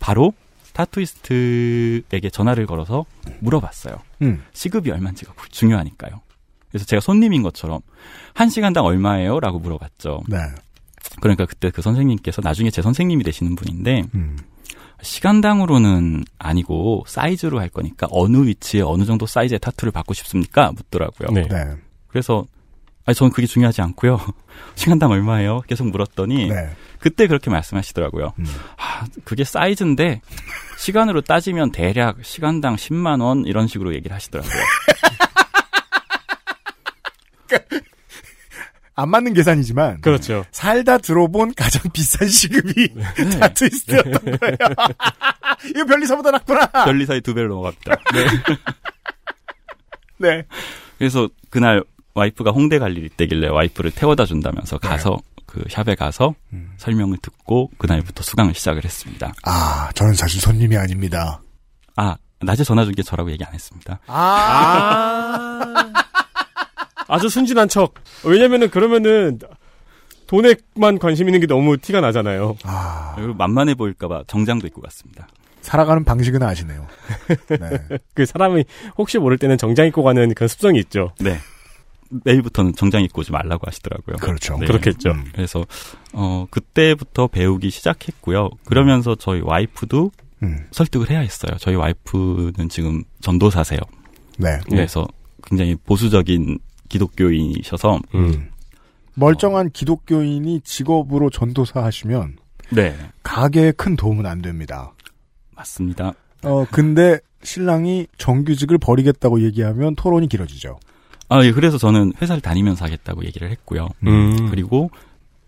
[0.00, 0.32] 바로
[0.74, 3.06] 타투이스트에게 전화를 걸어서
[3.40, 3.96] 물어봤어요.
[4.22, 4.42] 음.
[4.52, 6.20] 시급이 얼마인지가 중요하니까요.
[6.68, 7.80] 그래서 제가 손님인 것처럼
[8.34, 9.40] 한 시간당 얼마예요?
[9.40, 10.24] 라고 물어봤죠.
[10.28, 10.38] 네.
[11.20, 14.36] 그러니까 그때 그 선생님께서 나중에 제 선생님이 되시는 분인데 음.
[15.00, 20.72] 시간당으로는 아니고 사이즈로 할 거니까 어느 위치에 어느 정도 사이즈의 타투를 받고 싶습니까?
[20.72, 21.28] 묻더라고요.
[21.32, 21.46] 네.
[21.48, 21.76] 네.
[22.08, 22.44] 그래서
[23.06, 24.18] 아니, 저는 그게 중요하지 않고요.
[24.74, 25.60] 시간당 얼마예요?
[25.68, 26.70] 계속 물었더니 네.
[27.04, 28.32] 그때 그렇게 말씀하시더라고요.
[28.38, 28.46] 음.
[28.78, 30.22] 아, 그게 사이즈인데
[30.78, 34.54] 시간으로 따지면 대략 시간당 10만 원 이런 식으로 얘기를 하시더라고요.
[38.96, 40.46] 안 맞는 계산이지만 그렇죠.
[40.50, 43.38] 살다 들어본 가장 비싼 시급이 네.
[43.38, 44.56] 다트위스트였던 거예요.
[45.76, 46.66] 이거 별리사보다 낫구나.
[46.86, 47.96] 별리사의 두 배로 넘어갑니다.
[50.20, 50.42] 네.
[50.96, 55.18] 그래서 그날 와이프가 홍대 갈 일이 있대길래 와이프를 태워다 준다면서 가서
[55.54, 56.72] 그 샵에 가서 음.
[56.78, 59.32] 설명을 듣고 그날부터 수강을 시작을 했습니다.
[59.44, 61.40] 아, 저는 사실 손님이 아닙니다.
[61.94, 64.00] 아, 낮에 전화 준 게 저라고 얘기 안 했습니다.
[64.08, 65.92] 아.
[67.06, 67.94] 아주 순진한 척.
[68.24, 69.38] 왜냐면은 그러면은
[70.26, 72.56] 돈에만 관심 있는 게 너무 티가 나잖아요.
[72.64, 75.28] 아, 그리고 만만해 보일까봐 정장도 입고 갔습니다.
[75.60, 76.86] 살아가는 방식은 아시네요.
[77.48, 77.98] 네.
[78.14, 78.64] 그 사람이
[78.98, 81.12] 혹시 모를 때는 정장 입고 가는 그런 습성이 있죠.
[81.20, 81.38] 네.
[82.24, 84.16] 내일부터는 정장 입고 오지 말라고 하시더라고요.
[84.16, 84.56] 그렇죠.
[84.58, 84.66] 네.
[84.66, 85.10] 그렇겠죠.
[85.10, 85.24] 음.
[85.32, 85.64] 그래서
[86.12, 88.50] 어 그때부터 배우기 시작했고요.
[88.64, 90.10] 그러면서 저희 와이프도
[90.42, 90.66] 음.
[90.70, 91.56] 설득을 해야 했어요.
[91.58, 93.80] 저희 와이프는 지금 전도사세요.
[94.38, 94.60] 네.
[94.68, 95.06] 그래서
[95.46, 98.48] 굉장히 보수적인 기독교인이셔서 음.
[99.14, 102.36] 멀쩡한 기독교인이 직업으로 전도사 하시면
[102.70, 104.92] 네 가게에 큰 도움은 안 됩니다.
[105.54, 106.14] 맞습니다.
[106.42, 110.78] 어, 근데 신랑이 정규직을 버리겠다고 얘기하면 토론이 길어지죠.
[111.28, 113.88] 아 예, 그래서 저는 회사를 다니면서 하겠다고 얘기를 했고요.
[114.06, 114.50] 음.
[114.50, 114.90] 그리고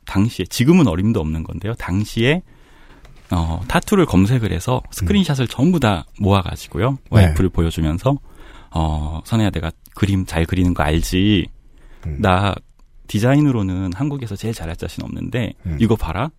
[0.04, 1.74] 당시에 지금은 어림도 없는 건데요.
[1.74, 2.42] 당시에
[3.30, 6.98] 어, 타투를 검색을 해서 스크린샷을 전부 다 모아가지고요.
[7.10, 8.16] 와이프를 보여주면서
[8.70, 11.46] 어, 선혜야 내가 그림 잘 그리는 거 알지?
[12.06, 12.18] 음.
[12.20, 12.54] 나
[13.08, 15.76] 디자인으로는 한국에서 제일 잘할 자신 없는데 음.
[15.80, 16.30] 이거 봐라.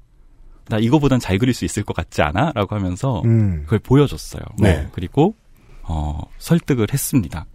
[0.70, 2.52] 나 이거보단 잘 그릴 수 있을 것 같지 않아?
[2.54, 3.64] 라고 하면서 음.
[3.64, 4.42] 그걸 보여줬어요.
[4.60, 4.88] 네.
[4.92, 5.36] 그리고
[5.84, 7.46] 어, 설득을 했습니다.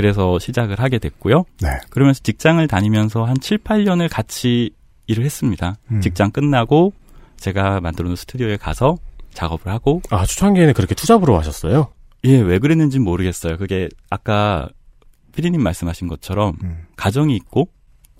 [0.00, 0.02] 음.
[0.02, 1.44] 그래서 시작을 하게 됐고요.
[1.60, 1.68] 네.
[1.90, 4.70] 그러면서 직장을 다니면서 한 7, 8년을 같이
[5.06, 5.76] 일을 했습니다.
[5.90, 6.00] 음.
[6.00, 6.92] 직장 끝나고
[7.36, 8.96] 제가 만들어 놓은 스튜디오에 가서
[9.34, 11.88] 작업을 하고 아, 초창기에는 그렇게 투잡으로 하셨어요?
[12.24, 13.56] 예, 왜 그랬는지는 모르겠어요.
[13.56, 14.68] 그게 아까
[15.34, 16.86] 피디님 말씀하신 것처럼 음.
[16.96, 17.68] 가정이 있고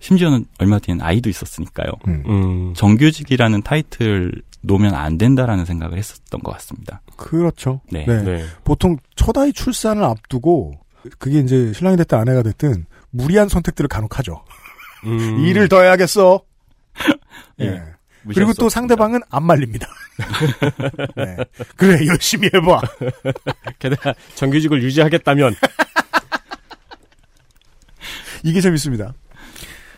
[0.00, 1.90] 심지어는 얼마 뒤엔 아이도 있었으니까요.
[2.08, 2.22] 음.
[2.26, 2.74] 음.
[2.74, 7.02] 정규직이라는 타이틀 놓으면 안 된다라는 생각을 했었던 것 같습니다.
[7.16, 7.80] 그렇죠.
[7.90, 8.04] 네.
[8.06, 8.22] 네.
[8.22, 8.44] 네.
[8.64, 10.79] 보통 첫 아이 출산을 앞두고
[11.18, 14.44] 그게 이제 신랑이 됐든 아내가 됐든 무리한 선택들을 간혹 하죠.
[15.04, 15.40] 음.
[15.44, 16.42] 일을 더 해야겠어.
[17.60, 17.66] 예.
[17.66, 17.82] 예.
[18.34, 18.68] 그리고 수 또.
[18.68, 19.86] 상대방은 안 말립니다.
[21.16, 21.36] 네.
[21.76, 22.82] 그래 열심히 해봐.
[23.78, 25.54] 게다가 정규직을 유지하겠다면
[28.42, 29.14] 이게 재밌습니다.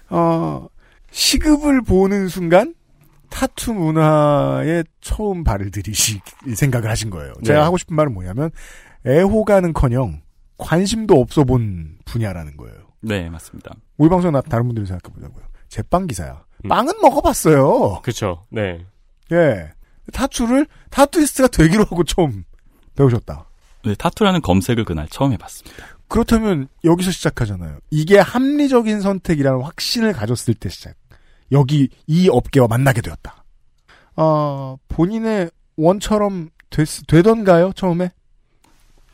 [0.09, 0.69] 어,
[1.11, 2.75] 시급을 보는 순간
[3.31, 6.21] 타투 문화에 처음 발을 들이시
[6.55, 7.33] 생각을 하신 거예요.
[7.45, 7.65] 제가 네.
[7.65, 8.51] 하고 싶은 말은 뭐냐면
[9.07, 10.21] 애호가는커녕
[10.59, 12.77] 관심도 없어 본 분야라는 거예요.
[13.01, 13.75] 네, 맞습니다.
[13.97, 15.45] 우리 방송 나 다른 분들이 생각해 보자고요.
[15.69, 16.45] 제빵 기사야.
[16.65, 16.69] 음.
[16.69, 18.01] 빵은 먹어봤어요.
[18.03, 18.47] 그렇죠.
[18.51, 18.85] 네.
[19.33, 19.71] 예.
[20.12, 22.45] 타투를 타투이스트가 되기로 하고 처음
[22.97, 23.47] 배우셨다.
[23.85, 25.85] 네, 타투라는 검색을 그날 처음 해봤습니다.
[26.09, 27.79] 그렇다면 여기서 시작하잖아요.
[27.91, 30.95] 이게 합리적인 선택이라는 확신을 가졌을 때 시작.
[31.51, 33.45] 여기 이 업계와 만나게 되었다.
[34.17, 38.11] 어, 본인의 원처럼 됐, 되던가요, 처음에?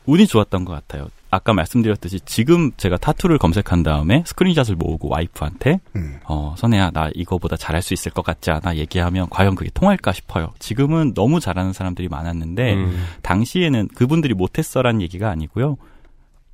[0.05, 1.07] 운이 좋았던 것 같아요.
[1.31, 6.19] 아까 말씀드렸듯이 지금 제가 타투를 검색한 다음에 스크린샷을 모으고 와이프한테 음.
[6.27, 8.77] 어, 선혜야, 나 이거보다 잘할 수 있을 것 같지 않아?
[8.77, 10.49] 얘기하면 과연 그게 통할까 싶어요.
[10.57, 13.05] 지금은 너무 잘하는 사람들이 많았는데, 음.
[13.21, 15.77] 당시에는 그분들이 못했어라는 얘기가 아니고요.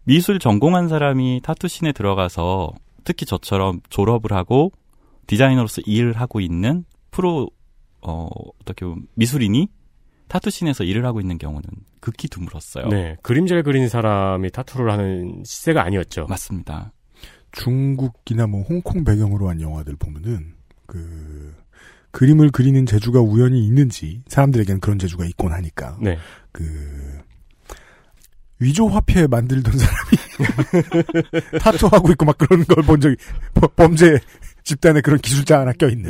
[0.04, 2.74] 미술 전공한 사람이 타투신에 들어가서
[3.06, 4.72] 특히 저처럼 졸업을 하고
[5.28, 7.50] 디자이너로서 일을 하고 있는 프로,
[8.02, 8.28] 어,
[8.62, 9.68] 어떻게 보면 미술인이
[10.28, 11.64] 타투신에서 일을 하고 있는 경우는
[12.06, 12.88] 극히 드물었어요.
[12.90, 13.18] 네.
[13.24, 16.28] 그림 잘 그리는 사람이 타투를 하는 시세가 아니었죠.
[16.30, 16.92] 맞습니다.
[17.52, 20.54] 중국이나 뭐 홍콩 배경으로 한 영화들 보면은
[20.86, 21.56] 그
[22.12, 26.20] 그림을 그리는 재주가 우연히 있는지 사람들에겐 그런 재주가 있곤 하니까 네.
[26.52, 26.64] 그
[28.60, 33.16] 위조 화폐 만들던 사람이 타투하고 있고 막 그런 걸 본 적이
[33.56, 34.20] 버- 범죄
[34.64, 36.10] 집단에 그런 기술자 하나 껴있네.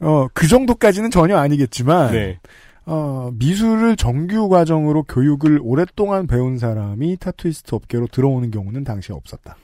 [0.00, 2.40] 어, 그 정도까지는 전혀 아니겠지만, 네.
[2.86, 9.56] 어, 미술을 정규 과정으로 교육을 오랫동안 배운 사람이 타투이스트 업계로 들어오는 경우는 당시에 없었다.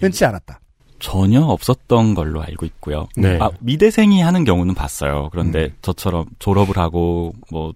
[0.00, 0.60] 흔치 않았다.
[0.98, 3.06] 전혀 없었던 걸로 알고 있고요.
[3.16, 3.38] 네.
[3.40, 5.28] 아, 미대생이 하는 경우는 봤어요.
[5.30, 5.70] 그런데 음.
[5.82, 7.72] 저처럼 졸업을 하고 뭐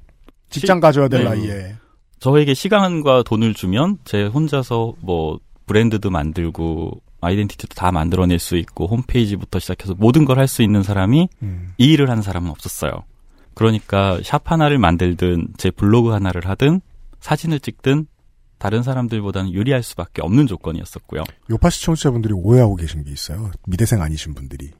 [0.49, 1.29] 직장 가져야 될 네.
[1.29, 1.75] 나이에.
[2.19, 9.59] 저에게 시간과 돈을 주면 제 혼자서 뭐 브랜드도 만들고 아이덴티티도 다 만들어낼 수 있고 홈페이지부터
[9.59, 11.73] 시작해서 모든 걸 할 수 있는 사람이 음.
[11.77, 12.91] 이 일을 하는 사람은 없었어요.
[13.61, 16.81] 그러니까 샵 하나를 만들든 제 블로그 하나를 하든
[17.21, 18.07] 사진을 찍든
[18.59, 21.25] 다른 사람들보다는 유리할 수밖에 없는 조건이었었고요.
[21.51, 23.51] 요파 시청자분들이 오해하고 계신 게 있어요.
[23.67, 24.71] 미대생 아니신 분들이.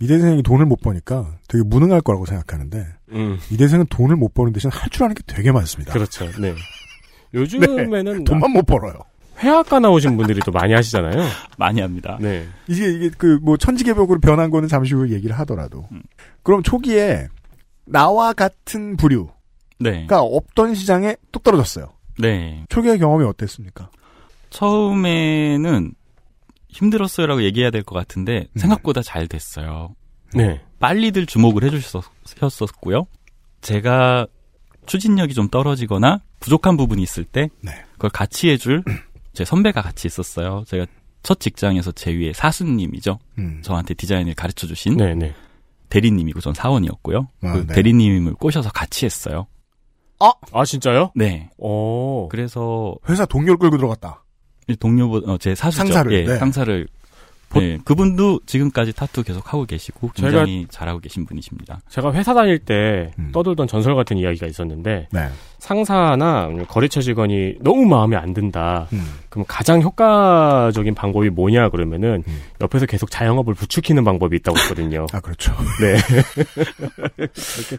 [0.00, 4.90] 미대생이 돈을 못 버니까 되게 무능할 거라고 생각하는데 음, 미대생은 돈을 못 버는 대신 할
[4.90, 5.92] 줄 아는 게 되게 많습니다.
[5.92, 6.28] 그렇죠.
[6.40, 6.52] 네.
[7.32, 8.94] 요즘에는 돈만 못 벌어요.
[9.38, 11.22] 회화과 나오신 분들이 또 많이 하시잖아요.
[11.58, 12.16] 많이 합니다.
[12.20, 12.46] 네.
[12.68, 16.02] 이게 이게 그 뭐 천지개벽으로 변한 거는 잠시 후에 얘기를 하더라도 음.
[16.42, 17.28] 그럼 초기에
[17.86, 19.32] 나와 같은 부류가
[19.80, 20.06] 네.
[20.10, 21.92] 없던 시장에 뚝 떨어졌어요.
[22.18, 22.64] 네.
[22.68, 23.90] 초기의 경험이 어땠습니까?
[24.50, 25.92] 처음에는
[26.68, 28.58] 힘들었어요라고 얘기해야 될 것 같은데 음.
[28.58, 29.94] 생각보다 잘 됐어요.
[30.34, 30.60] 네.
[30.78, 33.06] 빨리들 주목을 해주셨었고요.
[33.60, 34.26] 제가
[34.86, 37.72] 추진력이 좀 떨어지거나 부족한 부분이 있을 때 네.
[37.92, 38.82] 그걸 같이 해줄
[39.32, 40.64] 제 선배가 같이 있었어요.
[40.66, 40.86] 제가
[41.22, 43.18] 첫 직장에서 제 위에 사수님이죠.
[43.38, 43.60] 음.
[43.62, 45.34] 저한테 디자인을 가르쳐 주신 네, 네.
[45.88, 47.28] 대리님이고 전 사원이었고요.
[47.42, 47.74] 아, 그 네.
[47.74, 49.46] 대리님을 꼬셔서 같이 했어요.
[50.18, 51.12] 아, 진짜요?
[51.14, 51.50] 네.
[51.58, 52.28] 오.
[52.28, 54.24] 그래서 회사 동료를 끌고 들어갔다.
[54.68, 55.84] 이 동료 어, 제 사수죠.
[55.84, 56.38] 상사를, 예, 네.
[56.38, 56.88] 상사를
[57.54, 61.80] 네, 그분도 지금까지 타투 계속 하고 계시고 굉장히 잘하고 계신 분이십니다.
[61.88, 63.30] 제가 회사 다닐 때 음.
[63.32, 65.28] 떠돌던 전설 같은 이야기가 있었는데 네.
[65.58, 68.88] 상사나 거래처 직원이 너무 마음에 안 든다.
[68.92, 69.04] 음.
[69.30, 72.42] 그럼 가장 효과적인 방법이 뭐냐 그러면은 음.
[72.60, 75.06] 옆에서 계속 자영업을 부추기는 방법이 있다고 했거든요.
[75.12, 75.52] 아 그렇죠.
[75.80, 75.96] 네.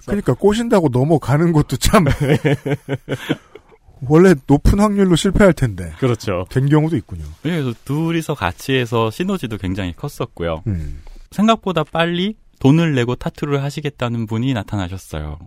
[0.05, 2.05] 그러니까 꼬신다고 넘어가는 것도 참
[4.07, 6.45] 원래 높은 확률로 실패할 텐데 그렇죠.
[6.49, 7.23] 된 경우도 있군요.
[7.41, 10.63] 그래서 둘이서 같이 해서 시너지도 굉장히 컸었고요.
[10.67, 11.01] 음.
[11.31, 15.39] 생각보다 빨리 돈을 내고 타투를 하시겠다는 분이 나타나셨어요.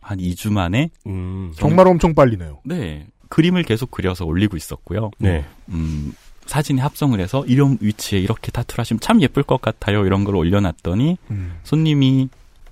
[0.00, 1.52] 한 2주 만에 음.
[1.56, 2.60] 정말 엄청 빨리네요.
[2.64, 5.10] 네 그림을 계속 그려서 올리고 있었고요.
[5.18, 5.44] 네.
[5.70, 6.12] 음,
[6.46, 10.06] 사진에 합성을 해서 이런 위치에 이렇게 타투를 하시면 참 예쁠 것 같아요.
[10.06, 11.58] 이런 걸 올려놨더니 음.
[11.64, 12.28] 손님이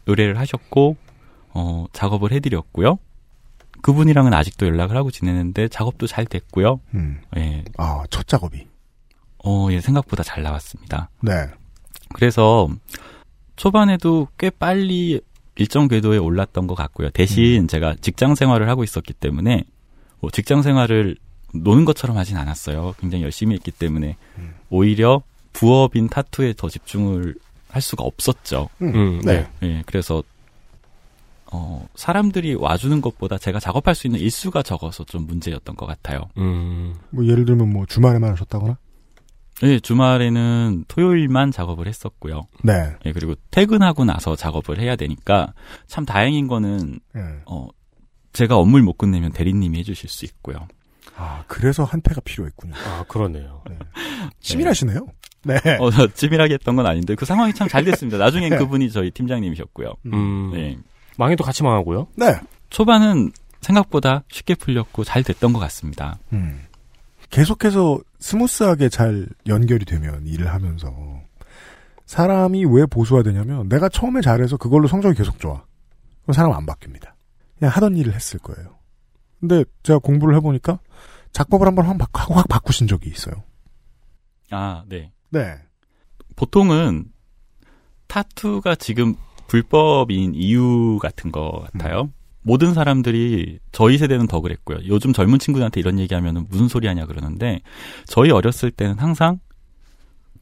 [0.06, 0.96] 의뢰를 하셨고
[1.50, 2.98] 어, 작업을 해드렸고요.
[3.84, 6.80] 그분이랑은 아직도 연락을 하고 지내는데 작업도 잘 됐고요.
[6.94, 7.20] 음.
[7.36, 8.66] 예, 아, 첫 작업이.
[9.44, 11.10] 어, 예, 생각보다 잘 나왔습니다.
[11.20, 11.32] 네.
[12.14, 12.66] 그래서
[13.56, 15.20] 초반에도 꽤 빨리
[15.56, 17.10] 일정 궤도에 올랐던 것 같고요.
[17.10, 19.64] 대신 제가 직장 생활을 하고 있었기 때문에
[20.20, 21.18] 뭐 직장 생활을
[21.52, 22.94] 노는 것처럼 하진 않았어요.
[22.98, 24.54] 굉장히 열심히 했기 때문에 음.
[24.70, 25.20] 오히려
[25.52, 27.34] 부업인 타투에 더 집중을
[27.68, 28.70] 할 수가 없었죠.
[28.80, 29.46] 음, 네.
[29.62, 30.22] 예, 그래서
[31.52, 36.28] 어, 사람들이 와주는 것보다 제가 작업할 수 있는 일수가 적어서 좀 문제였던 것 같아요.
[36.38, 36.94] 음.
[37.10, 38.76] 뭐 예를 들면 뭐 주말에만 하셨다거나?
[39.62, 42.48] 예, 주말에는 토요일만 작업을 했었고요.
[42.64, 42.92] 네.
[43.06, 45.52] 예, 그리고 퇴근하고 나서 작업을 해야 되니까
[45.86, 47.20] 참 다행인 거는 예.
[47.46, 47.68] 어,
[48.32, 50.56] 제가 업무를 못 끝내면 대리님이 해주실 수 있고요.
[51.16, 52.74] 아, 그래서 한패가 필요했군요.
[52.74, 53.62] 아, 그러네요.
[54.40, 55.06] 치밀하시네요.
[55.44, 55.54] 네.
[55.78, 58.18] 어, 찌밀하게 했던 건 아닌데 그 상황이 참 잘 됐습니다.
[58.18, 59.92] 나중엔 그분이 저희 팀장님이셨고요.
[60.06, 60.50] 음.
[60.52, 60.76] 네.
[61.16, 62.08] 망해도 같이 망하고요.
[62.16, 62.38] 네.
[62.70, 66.18] 초반은 생각보다 쉽게 풀렸고 잘 됐던 것 같습니다.
[66.32, 66.66] 음.
[67.30, 70.92] 계속해서 스무스하게 잘 연결이 되면 일을 하면서
[72.06, 75.64] 사람이 왜 보수화 되냐면 내가 처음에 잘해서 그걸로 성적이 계속 좋아.
[76.22, 77.12] 그럼 사람 안 바뀝니다.
[77.58, 78.76] 그냥 하던 일을 했을 거예요.
[79.40, 80.78] 근데 제가 공부를 해보니까
[81.32, 83.34] 작법을 한번 확, 바- 확 바꾸신 적이 있어요.
[84.50, 85.10] 아, 네.
[85.30, 85.56] 네.
[86.36, 87.06] 보통은
[88.06, 92.10] 타투가 지금 불법인 이유 같은 것 같아요.
[92.42, 94.78] 모든 사람들이 저희 세대는 더 그랬고요.
[94.86, 97.60] 요즘 젊은 친구들한테 이런 얘기하면 무슨 소리 하냐 그러는데
[98.06, 99.38] 저희 어렸을 때는 항상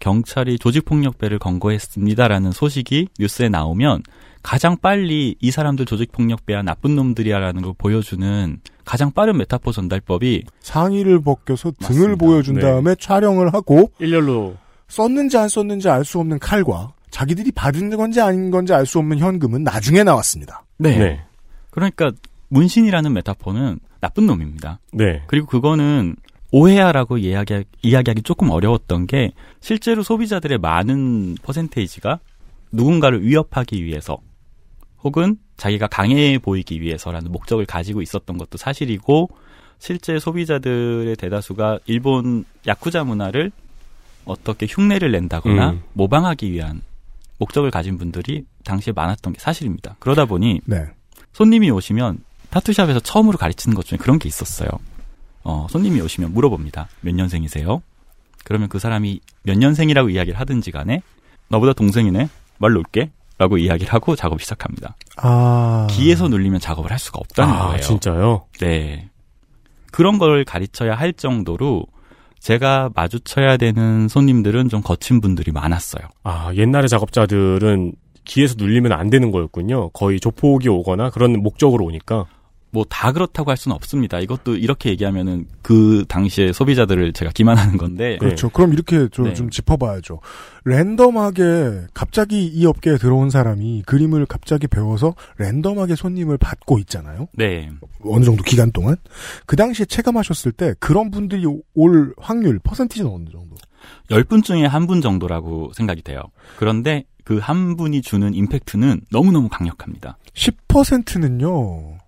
[0.01, 4.03] 경찰이 조직폭력배를 검거했습니다라는 소식이 뉴스에 나오면
[4.43, 11.71] 가장 빨리 이 사람들 조직폭력배야 나쁜 놈들이야라는 걸 보여주는 가장 빠른 메타포 전달법이 상의를 벗겨서
[11.79, 12.17] 등을 맞습니다.
[12.17, 12.63] 보여준 네.
[12.63, 14.57] 다음에 촬영을 하고 일렬로
[14.89, 19.19] 썼는지 안 썼는지 알 수 없는 칼과 자기들이 받은 건지 아닌 건지 알 수 없는
[19.19, 20.65] 현금은 나중에 나왔습니다.
[20.79, 20.99] 네.
[20.99, 21.21] 네.
[21.71, 22.11] 그러니까
[22.49, 24.81] 문신이라는 메타포는 나쁜 놈입니다.
[24.93, 25.23] 네.
[25.29, 26.17] 그리고 그거는
[26.51, 32.19] 오해야라고 이야기, 이야기하기 조금 어려웠던 게 실제로 소비자들의 많은 퍼센테이지가
[32.73, 34.19] 누군가를 위협하기 위해서
[35.05, 39.29] 혹은 자기가 강해 보이기 위해서라는 목적을 가지고 있었던 것도 사실이고
[39.79, 43.51] 실제 소비자들의 대다수가 일본 야쿠자 문화를
[44.25, 45.83] 어떻게 흉내를 낸다거나 음.
[45.95, 46.83] 모방하기 위한
[47.43, 49.97] 목적을 가진 분들이 당시에 많았던 게 사실입니다.
[49.99, 50.85] 그러다 보니 네.
[51.33, 52.19] 손님이 오시면
[52.51, 54.69] 타투샵에서 처음으로 가르치는 것 중에 그런 게 있었어요.
[55.43, 56.89] 어, 손님이 오시면 물어봅니다.
[57.01, 57.83] 몇 년생이세요?
[58.45, 61.03] 그러면 그 사람이 몇 년생이라고 이야기를 하든지 간에
[61.49, 62.29] 너보다 동생이네?
[62.59, 63.11] 말 놓을게?
[63.39, 64.95] 라고 이야기를 하고 작업 시작합니다.
[65.17, 65.89] 아.
[65.91, 67.81] 기에서 눌리면 작업을 할 수가 없다는 아, 거예요.
[67.81, 68.47] 진짜요?
[68.61, 69.09] 네.
[69.91, 71.87] 그런 걸 가르쳐야 할 정도로
[72.43, 76.09] 제가 마주쳐야 되는 손님들은 좀 거친 분들이 많았어요.
[76.25, 77.93] 아, 옛날의 작업자들은
[78.25, 79.91] 기에서 눌리면 안 되는 거였군요.
[79.91, 82.27] 거의 조폭이 오거나 그런 목적으로 오니까.
[82.73, 84.19] 뭐 다 그렇다고 할 수는 없습니다.
[84.19, 88.49] 이것도 이렇게 얘기하면은 그 당시에 소비자들을 제가 기만하는 건데 그렇죠.
[88.49, 89.35] 그럼 이렇게 좀, 네.
[89.35, 90.21] 좀 짚어봐야죠.
[90.65, 97.29] 랜덤하게 갑자기 이 업계에 들어온 사람이 그림을 갑자기 배워서 랜덤하게 손님을 받고 있잖아요.
[97.35, 97.71] 네.
[98.05, 98.97] 어느 정도 기간 동안.
[99.47, 103.57] 그 당시에 체감하셨을 때 그런 분들이 올 확률, 퍼센티지는 어느 정도?
[104.11, 106.23] 10분 중에 한 분 정도라고 생각이 돼요.
[106.57, 110.19] 그런데 그 한 분이 주는 임팩트는 너무너무 강력합니다.
[110.35, 111.99] 10%는요,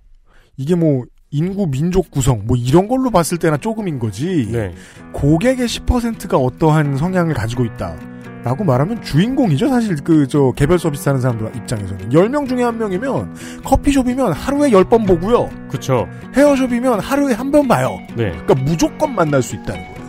[0.57, 4.49] 이게 뭐, 인구 민족 구성, 뭐 이런 걸로 봤을 때나 조금인 거지.
[4.53, 4.73] 네.
[5.13, 7.97] 고객의 10%가 어떠한 성향을 가지고 있다.
[8.45, 12.11] 라고 말하면 주인공이죠, 사실 그, 저, 개별 서비스 하는 사람들 입장에서는.
[12.11, 15.49] 10명 중에 한 명이면, 커피숍이면 하루에 10번 보고요.
[15.71, 16.07] 그쵸.
[16.37, 17.99] 헤어숍이면 하루에 한 번 봐요.
[18.17, 18.31] 네.
[18.31, 20.05] 그러니까 무조건 만날 수 있다는 거예요.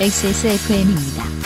[0.00, 1.43] XSFM입니다.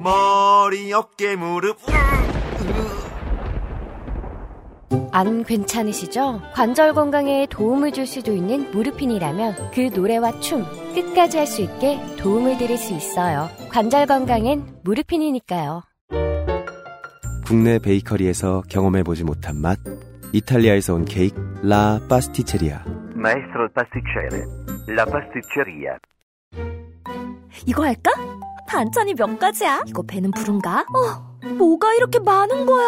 [0.00, 1.78] 머리, 어깨, 무릎.
[5.12, 6.40] 안 괜찮으시죠?
[6.54, 10.64] 관절 건강에 도움을 줄 수도 있는 무르핀이라면 그 노래와 춤
[10.94, 13.48] 끝까지 할 수 있게 도움을 드릴 수 있어요.
[13.70, 15.82] 관절 건강엔 무르핀이니까요.
[17.46, 19.78] 국내 베이커리에서 경험해보지 못한 맛.
[20.32, 22.82] 이탈리아에서 온 케이크 라 파스티체리아.
[23.14, 24.42] Maestro pasticcere,
[24.88, 25.96] la pasticceria.
[27.66, 28.12] 이거 할까?
[28.66, 29.82] 반찬이 몇 가지야?
[29.86, 30.84] 이거 배는 부른가?
[30.94, 32.86] 어, 뭐가 이렇게 많은 거야?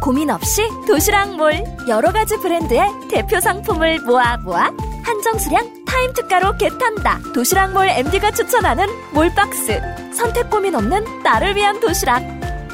[0.00, 4.70] 고민 없이 도시락몰 여러 가지 브랜드의 대표 상품을 모아 모아
[5.04, 7.20] 한정 수량 타임 특가로 겟한다.
[7.34, 9.80] 도시락몰 MD가 추천하는 몰박스
[10.12, 12.22] 선택 고민 없는 나를 위한 도시락.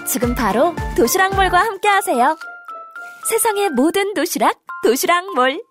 [0.07, 2.37] 지금 바로 도시락몰과 함께하세요.
[3.29, 5.67] 세상의 모든 도시락 도시락몰.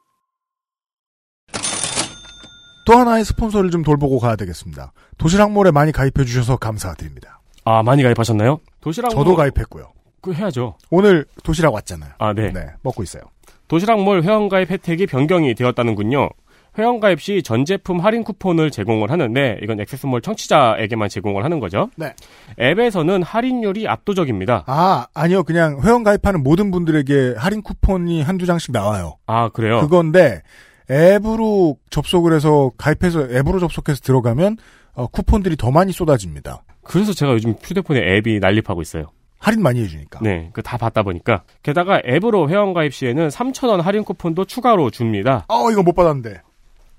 [2.87, 4.93] 또 하나의 스폰서를 좀 돌보고 가야 되겠습니다.
[5.17, 7.41] 도시락몰에 많이 가입해 주셔서 감사드립니다.
[7.65, 8.59] 아, 많이 가입하셨나요?
[8.79, 9.91] 도시락 저도 가입했고요.
[10.21, 10.75] 그 해야죠.
[10.89, 12.11] 오늘 도시락 왔잖아요.
[12.17, 12.51] 아, 네.
[12.53, 13.23] 네, 먹고 있어요.
[13.67, 16.29] 도시락몰 회원가입 혜택이 변경이 되었다는군요.
[16.77, 21.89] 회원가입 시 전 제품 할인 쿠폰을 제공을 하는데 이건 액세스몰 청취자에게만 제공을 하는 거죠.
[21.97, 22.13] 네.
[22.59, 24.63] 앱에서는 할인율이 압도적입니다.
[24.67, 25.43] 아, 아니요.
[25.43, 29.15] 그냥 회원 가입하는 모든 분들에게 할인 쿠폰이 한두 장씩 나와요.
[29.25, 29.81] 아, 그래요?
[29.81, 30.43] 그건데
[30.89, 34.57] 앱으로 접속을 해서 가입해서 앱으로 접속해서 들어가면
[34.93, 36.63] 어, 쿠폰들이 더 많이 쏟아집니다.
[36.83, 39.07] 그래서 제가 요즘 휴대폰에 앱이 난립하고 있어요.
[39.39, 40.19] 할인 많이 해주니까.
[40.23, 41.43] 네, 그 다 받다 보니까.
[41.61, 45.45] 게다가 앱으로 회원 가입 시에는 3,000원 할인 쿠폰도 추가로 줍니다.
[45.49, 46.41] 어, 이거 못 받았는데.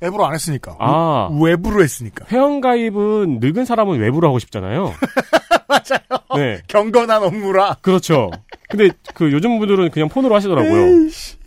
[0.05, 0.77] 앱으로 안 했으니까.
[0.79, 1.29] 아.
[1.33, 2.27] 우- 웹으로 했으니까.
[2.31, 4.92] 회원가입은 늙은 사람은 외부로 하고 싶잖아요.
[5.66, 6.22] 맞아요.
[6.37, 6.61] 네.
[6.68, 7.77] 경건한 업무라.
[7.83, 8.31] 그렇죠.
[8.68, 11.05] 근데 그 요즘 분들은 그냥 폰으로 하시더라고요.
[11.05, 11.38] 에이씨,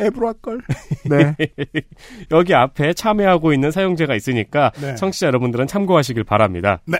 [0.00, 0.60] 앱으로 할걸.
[1.08, 1.34] 네.
[2.30, 4.94] 여기 앞에 참여하고 있는 사용자가 있으니까 네.
[4.94, 6.80] 청취자 여러분들은 참고하시길 바랍니다.
[6.86, 6.98] 네.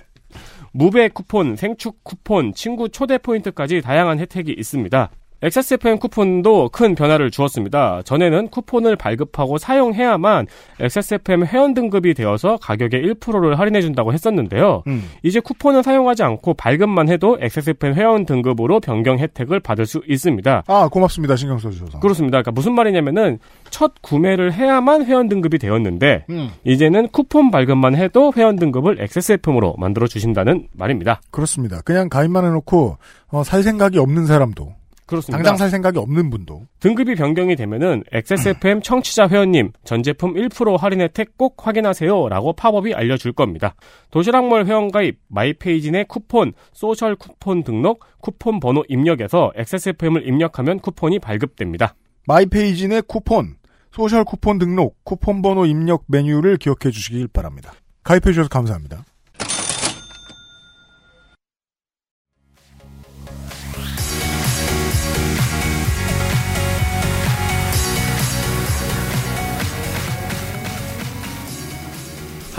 [0.72, 5.10] 무배 쿠폰, 생축 쿠폰, 친구 초대 포인트까지 다양한 혜택이 있습니다.
[5.42, 8.02] XSFM 쿠폰도 큰 변화를 주었습니다.
[8.04, 10.46] 전에는 쿠폰을 발급하고 사용해야만
[10.80, 14.82] XSFM 회원 등급이 되어서 가격의 1%를 할인해준다고 했었는데요.
[14.86, 15.04] 음.
[15.22, 20.64] 이제 쿠폰을 사용하지 않고 발급만 해도 XSFM 회원 등급으로 변경 혜택을 받을 수 있습니다.
[20.66, 21.36] 아, 고맙습니다.
[21.36, 22.00] 신경 써주셔서.
[22.00, 22.36] 그렇습니다.
[22.36, 23.38] 그러니까 무슨 말이냐면은
[23.70, 26.50] 첫 구매를 해야만 회원 등급이 되었는데 음.
[26.64, 31.20] 이제는 쿠폰 발급만 해도 회원 등급을 XSFM으로 만들어 주신다는 말입니다.
[31.30, 31.80] 그렇습니다.
[31.82, 32.98] 그냥 가입만 해놓고,
[33.28, 34.74] 어, 살 생각이 없는 사람도,
[35.10, 35.38] 그렇습니다.
[35.38, 41.00] 당장 살 생각이 없는 분도, 등급이 변경이 되면은 XSFM 청취자 회원님 전 제품 1% 할인
[41.00, 43.74] 혜택 꼭 확인하세요라고 팝업이 알려줄 겁니다.
[44.12, 51.18] 도시락몰 회원 가입, 마이페이지 내 쿠폰, 소셜 쿠폰 등록, 쿠폰 번호 입력에서 XSFM을 입력하면 쿠폰이
[51.18, 51.94] 발급됩니다.
[52.26, 53.56] 마이페이지 내 쿠폰,
[53.90, 57.72] 소셜 쿠폰 등록, 쿠폰 번호 입력 메뉴를 기억해 주시길 바랍니다.
[58.04, 59.04] 가입해 주셔서 감사합니다.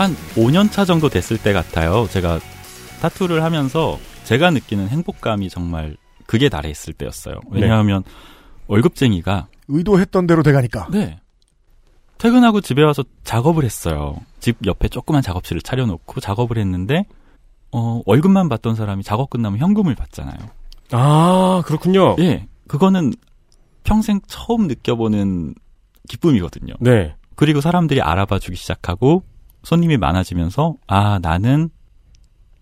[0.02, 2.08] 한 5년 차 정도 됐을 때 같아요.
[2.10, 2.40] 제가
[3.00, 5.96] 타투를 하면서 제가 느끼는 행복감이 정말
[6.50, 7.34] 달해 있을 때였어요.
[7.50, 8.02] 왜냐하면
[8.66, 10.88] 월급쟁이가 의도했던 대로 돼가니까.
[10.90, 11.20] 네.
[12.16, 14.16] 퇴근하고 집에 와서 작업을 했어요.
[14.40, 17.04] 집 옆에 조그만 작업실을 차려놓고 작업을 했는데
[17.70, 20.38] 어, 월급만 받던 사람이 작업 끝나면 현금을 받잖아요.
[20.92, 22.16] 아 그렇군요.
[22.18, 23.12] 예, 그거는
[23.84, 25.54] 평생 처음 느껴보는
[26.08, 26.74] 기쁨이거든요.
[26.80, 27.14] 네.
[27.34, 29.22] 그리고 사람들이 알아봐 주기 시작하고
[29.62, 31.70] 손님이 많아지면서 아 나는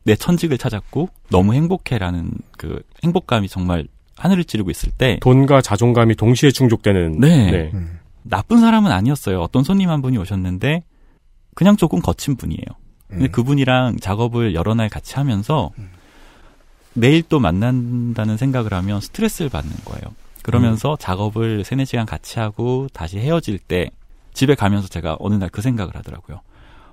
[0.05, 3.87] 내 천직을 찾았고 너무 행복해라는 그 행복감이 정말
[4.17, 7.21] 하늘을 찌르고 있을 때 돈과 자존감이 동시에 충족되는.
[7.21, 7.73] 네.
[8.23, 9.41] 나쁜 사람은 아니었어요.
[9.41, 10.85] 어떤 손님 한 분이 오셨는데
[11.55, 12.65] 그냥 조금 거친 분이에요.
[13.09, 15.71] 근데 그분이랑 작업을 여러 날 같이 하면서
[16.95, 20.03] 내일 또 만난다는 생각을 하면 스트레스를 받는 거예요.
[20.43, 23.91] 그러면서 작업을 세네 시간 같이 하고 다시 헤어질 때
[24.33, 26.41] 집에 가면서 제가 어느 날 그 생각을 하더라고요.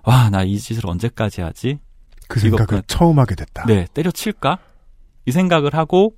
[0.08, 1.80] 와, 나 이 짓을 언제까지 하지?
[2.28, 3.66] 그 생각을 그냥- 처음 하게 됐다.
[3.66, 4.58] 네, 때려칠까?
[5.26, 6.16] 이 생각을 하고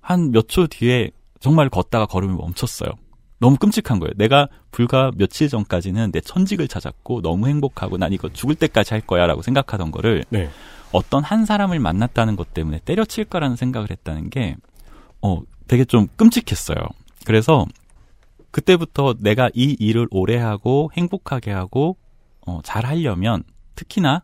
[0.00, 2.90] 한 몇 초 뒤에 정말 걷다가 걸음을 멈췄어요.
[3.40, 4.12] 너무 끔찍한 거예요.
[4.16, 9.42] 내가 불과 며칠 전까지는 내 천직을 찾았고 너무 행복하고 난 이거 죽을 때까지 할 거야라고
[9.42, 10.50] 생각하던 거를 네.
[10.92, 14.56] 어떤 한 사람을 만났다는 것 때문에 때려칠까라는 생각을 했다는 게
[15.22, 16.76] 어, 되게 좀 끔찍했어요.
[17.24, 17.64] 그래서
[18.50, 21.96] 그때부터 내가 이 일을 오래 하고 행복하게 하고
[22.48, 23.42] 어, 잘 하려면
[23.74, 24.22] 특히나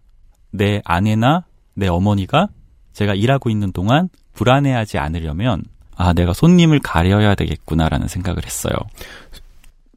[0.50, 1.44] 내 아내나
[1.74, 2.48] 내 어머니가
[2.92, 5.64] 제가 일하고 있는 동안 불안해하지 않으려면
[5.96, 8.74] 아 내가 손님을 가려야 되겠구나라는 생각을 했어요.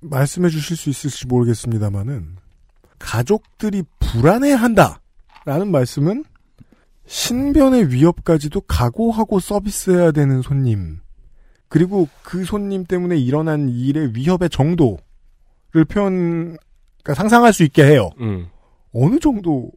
[0.01, 2.35] 말씀해 주실 수 있을지 모르겠습니다만은
[2.99, 4.99] 가족들이 불안해한다
[5.45, 6.25] 라는 말씀은
[7.05, 10.99] 신변의 위협까지도 각오하고 서비스해야 되는 손님
[11.69, 16.57] 그리고 그 손님 때문에 일어난 일의 위협의 정도를 표현
[17.07, 18.09] 그러니까 상상할 수 있게 해요.
[18.19, 18.47] 음.
[18.93, 19.71] 어느 정도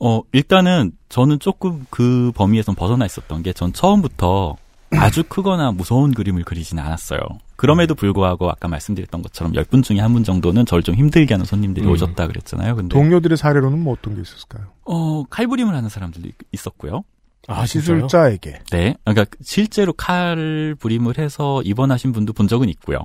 [0.00, 4.56] 어 일단은 저는 조금 그 범위에선 벗어나 있었던 게 전 처음부터
[4.92, 7.20] 아주 크거나 무서운 그림을 그리지는 않았어요.
[7.56, 11.86] 그럼에도 불구하고 아까 말씀드렸던 것처럼 10분 중에 한 분 정도는 저를 좀 힘들게 하는 손님들이
[11.86, 11.92] 음.
[11.92, 12.74] 오셨다 그랬잖아요.
[12.76, 14.66] 근데 동료들의 사례로는 뭐 어떤 게 있었을까요?
[14.84, 17.02] 어, 칼부림을 하는 사람들도 있- 있었고요.
[17.48, 18.60] 아, 시술자에게.
[18.70, 18.94] 네.
[19.04, 22.98] 그러니까 실제로 칼 부림을 해서 입원하신 분도 본 적은 있고요.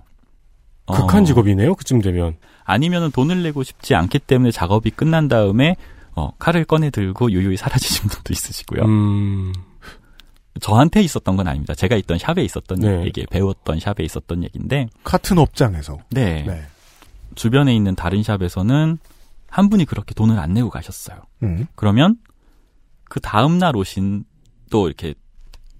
[0.87, 1.75] 어, 극한 직업이네요.
[1.75, 2.37] 그쯤 되면.
[2.65, 5.75] 아니면은 돈을 내고 싶지 않기 때문에 작업이 끝난 다음에
[6.15, 8.83] 어, 칼을 꺼내 들고 유유히 사라지신 분도 있으시고요.
[8.83, 9.53] 음.
[10.61, 11.75] 저한테 있었던 건 아닙니다.
[11.75, 13.05] 제가 있던 샵에 있었던 네.
[13.05, 16.43] 얘기, 배웠던 샵에 있었던 얘기인데, 카튼 업장에서 네.
[16.43, 16.63] 네.
[17.35, 18.97] 주변에 있는 다른 샵에서는
[19.49, 21.21] 한 분이 그렇게 돈을 안 내고 가셨어요.
[21.43, 21.67] 음.
[21.75, 22.17] 그러면
[23.03, 24.23] 그 다음 날 오신
[24.69, 25.13] 또 이렇게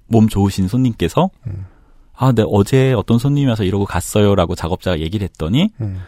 [0.07, 1.65] 몸 좋으신 손님께서 음.
[2.13, 6.01] 아, 네 어제 어떤 손님이 와서 이러고 갔어요라고 작업자가 얘기를 했더니 음.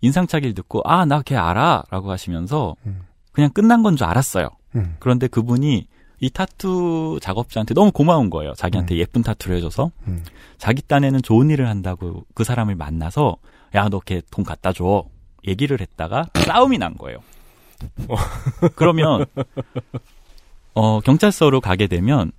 [0.00, 2.74] 인상착의를 듣고 아, 나 걔 알아라고 하시면서
[3.32, 4.48] 그냥 끝난 건 줄 알았어요.
[4.76, 4.96] 음.
[4.98, 5.86] 그런데 그분이
[6.22, 8.52] 이 타투 작업자한테 너무 고마운 거예요.
[8.54, 10.22] 자기한테 예쁜 타투를 해줘서 음.
[10.58, 13.36] 자기 딴에는 좋은 일을 한다고 그 사람을 만나서
[13.74, 15.04] 야 너 걔 돈 갖다 줘
[15.46, 17.18] 얘기를 했다가 싸움이 난 거예요.
[18.76, 19.24] 그러면
[20.74, 22.32] 어 경찰서로 가게 되면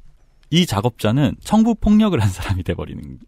[0.50, 3.20] 이 작업자는 청부 폭력을 한 사람이 돼버리는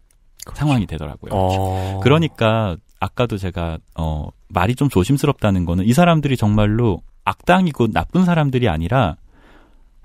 [0.54, 1.32] 상황이 되더라고요.
[1.32, 2.00] 어.
[2.02, 9.16] 그러니까 아까도 제가 어 말이 좀 조심스럽다는 거는 이 사람들이 정말로 악당이고 나쁜 사람들이 아니라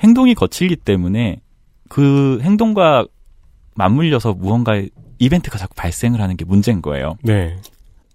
[0.01, 1.41] 행동이 거칠기 때문에
[1.87, 3.05] 그 행동과
[3.75, 4.81] 맞물려서 무언가
[5.17, 7.17] 이벤트가 자꾸 발생을 하는 게 문제인 거예요.
[7.23, 7.57] 네.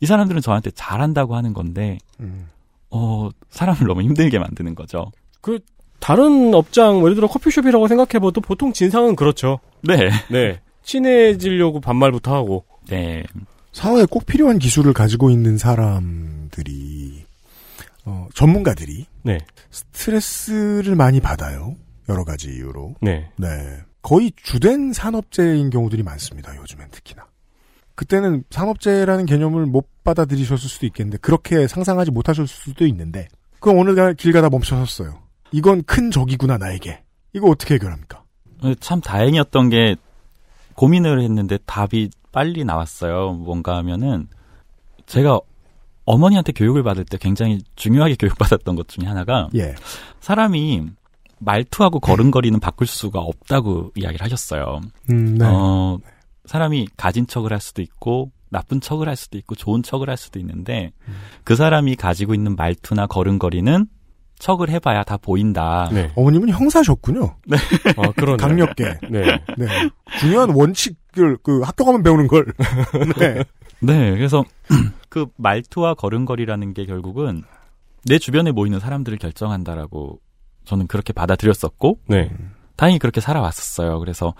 [0.01, 2.49] 이 사람들은 저한테 잘한다고 하는 건데 음.
[2.91, 5.11] 어 사람을 너무 힘들게 만드는 거죠.
[5.41, 5.61] 그
[5.99, 9.61] 다른 업장, 뭐 예를 들어 커피숍이라고 생각해봐도 보통 진상은 그렇죠.
[9.82, 10.11] 네.
[10.30, 10.61] 네.
[10.82, 12.64] 친해지려고 반말부터 하고.
[12.89, 13.24] 네.
[13.75, 17.25] 사회에 꼭 필요한 기술을 가지고 있는 사람들이
[18.05, 19.39] 어, 전문가들이 네.
[19.70, 21.75] 스트레스를 많이 받아요.
[22.09, 22.95] 여러 가지 이유로.
[23.03, 23.31] 네.
[23.37, 23.49] 네.
[24.01, 26.55] 거의 주된 산업재해인 경우들이 많습니다.
[26.57, 27.27] 요즘엔 특히나.
[27.97, 33.29] 그때는 산업재해라는 개념을 못 받아들이셨을 수도 있겠는데 그렇게 상상하지 못하셨을 수도 있는데
[33.61, 35.20] 그럼 어느 날 길 가다 멈춰섰어요.
[35.53, 37.03] 이건 큰 적이구나 나에게.
[37.33, 38.22] 이거 어떻게 해결합니까?
[38.81, 39.97] 참 다행이었던 게
[40.75, 43.32] 고민을 했는데 답이 빨리 나왔어요.
[43.32, 44.26] 뭔가 하면은
[45.07, 45.41] 제가
[46.05, 49.76] 어머니한테 교육을 받을 때 굉장히 중요하게 교육받았던 것 중에 하나가 예.
[50.20, 50.89] 사람이
[51.39, 54.80] 말투하고 걸음걸이는 바꿀 수가 없다고 이야기를 하셨어요.
[55.11, 55.47] 음, 네.
[55.47, 55.99] 어,
[56.47, 60.39] 사람이 가진 척을 할 수도 있고 나쁜 척을 할 수도 있고 좋은 척을 할 수도
[60.41, 60.93] 있는데
[61.45, 63.87] 그 사람이 가지고 있는 말투나 걸음걸이는
[64.45, 65.88] 척을 해봐야 다 보인다.
[65.90, 66.12] 네.
[66.14, 67.34] 어머님은 형사셨군요.
[67.47, 67.57] 네.
[67.97, 68.36] 아, 그러네요.
[68.36, 68.84] 강력계.
[69.11, 69.24] 네.
[69.57, 69.66] 네.
[70.20, 72.45] 중요한 원칙을 그 학교 가면 배우는 걸.
[73.18, 73.42] 네.
[73.80, 74.45] 네, 그래서
[75.09, 77.42] 그 말투와 걸음걸이라는 게 결국은
[78.05, 80.20] 내 주변에 모이는 사람들을 결정한다라고
[80.66, 82.30] 저는 그렇게 받아들였었고, 네.
[82.76, 83.99] 다행히 그렇게 살아왔었어요.
[83.99, 84.34] 그래서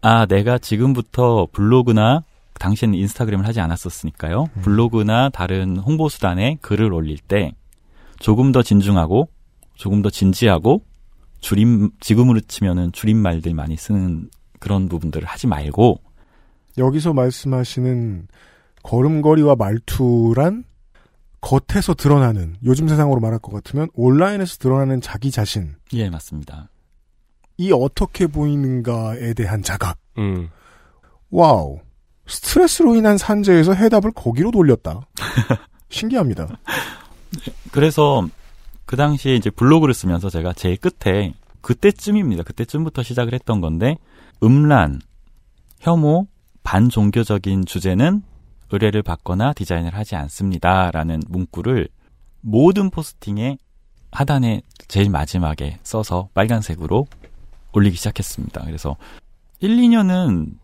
[0.00, 2.24] 아, 내가 지금부터 블로그나
[2.58, 4.46] 당시에는 인스타그램을 하지 않았었으니까요.
[4.62, 7.52] 블로그나 다른 홍보 수단에 글을 올릴 때
[8.18, 9.28] 조금 더 진중하고
[9.74, 10.84] 조금 더 진지하고
[11.40, 16.00] 줄임 지금으로 치면은 줄임말들 많이 쓰는 그런 부분들을 하지 말고
[16.78, 18.28] 여기서 말씀하시는
[18.82, 20.64] 걸음걸이와 말투란
[21.40, 26.70] 겉에서 드러나는 요즘 세상으로 말할 것 같으면 온라인에서 드러나는 자기 자신이 예, 맞습니다.
[27.72, 29.98] 어떻게 보이는가에 대한 자각.
[30.18, 30.48] 음.
[31.30, 31.80] 와우.
[32.26, 35.06] 스트레스로 인한 산재에서 해답을 거기로 돌렸다.
[35.90, 36.58] 신기합니다.
[37.70, 38.26] 그래서
[38.86, 42.42] 그 당시에 이제 블로그를 쓰면서 제가 제일 끝에 그때쯤입니다.
[42.42, 43.96] 그때쯤부터 시작을 했던 건데
[44.42, 45.00] 음란,
[45.80, 46.26] 혐오,
[46.62, 48.22] 반종교적인 주제는
[48.70, 51.88] 의뢰를 받거나 디자인을 하지 않습니다라는 문구를
[52.40, 53.58] 모든 포스팅에
[54.10, 57.06] 하단에 제일 마지막에 써서 빨간색으로
[57.72, 58.62] 올리기 시작했습니다.
[58.64, 58.96] 그래서
[59.60, 60.54] 1, 2년은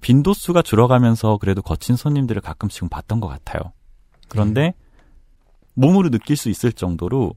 [0.00, 3.72] 빈도수가 줄어가면서 그래도 거친 손님들을 가끔씩은 봤던 것 같아요.
[4.28, 4.74] 그런데
[5.74, 7.34] 몸으로 느낄 수 있을 정도로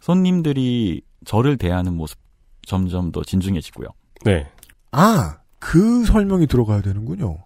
[0.00, 2.18] 손님들이 저를 대하는 모습
[2.66, 3.88] 점점 더 진중해지고요.
[4.24, 4.46] 네.
[4.92, 7.38] 아, 그 설명이 들어가야 되는군요.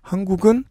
[0.00, 0.64] 한국은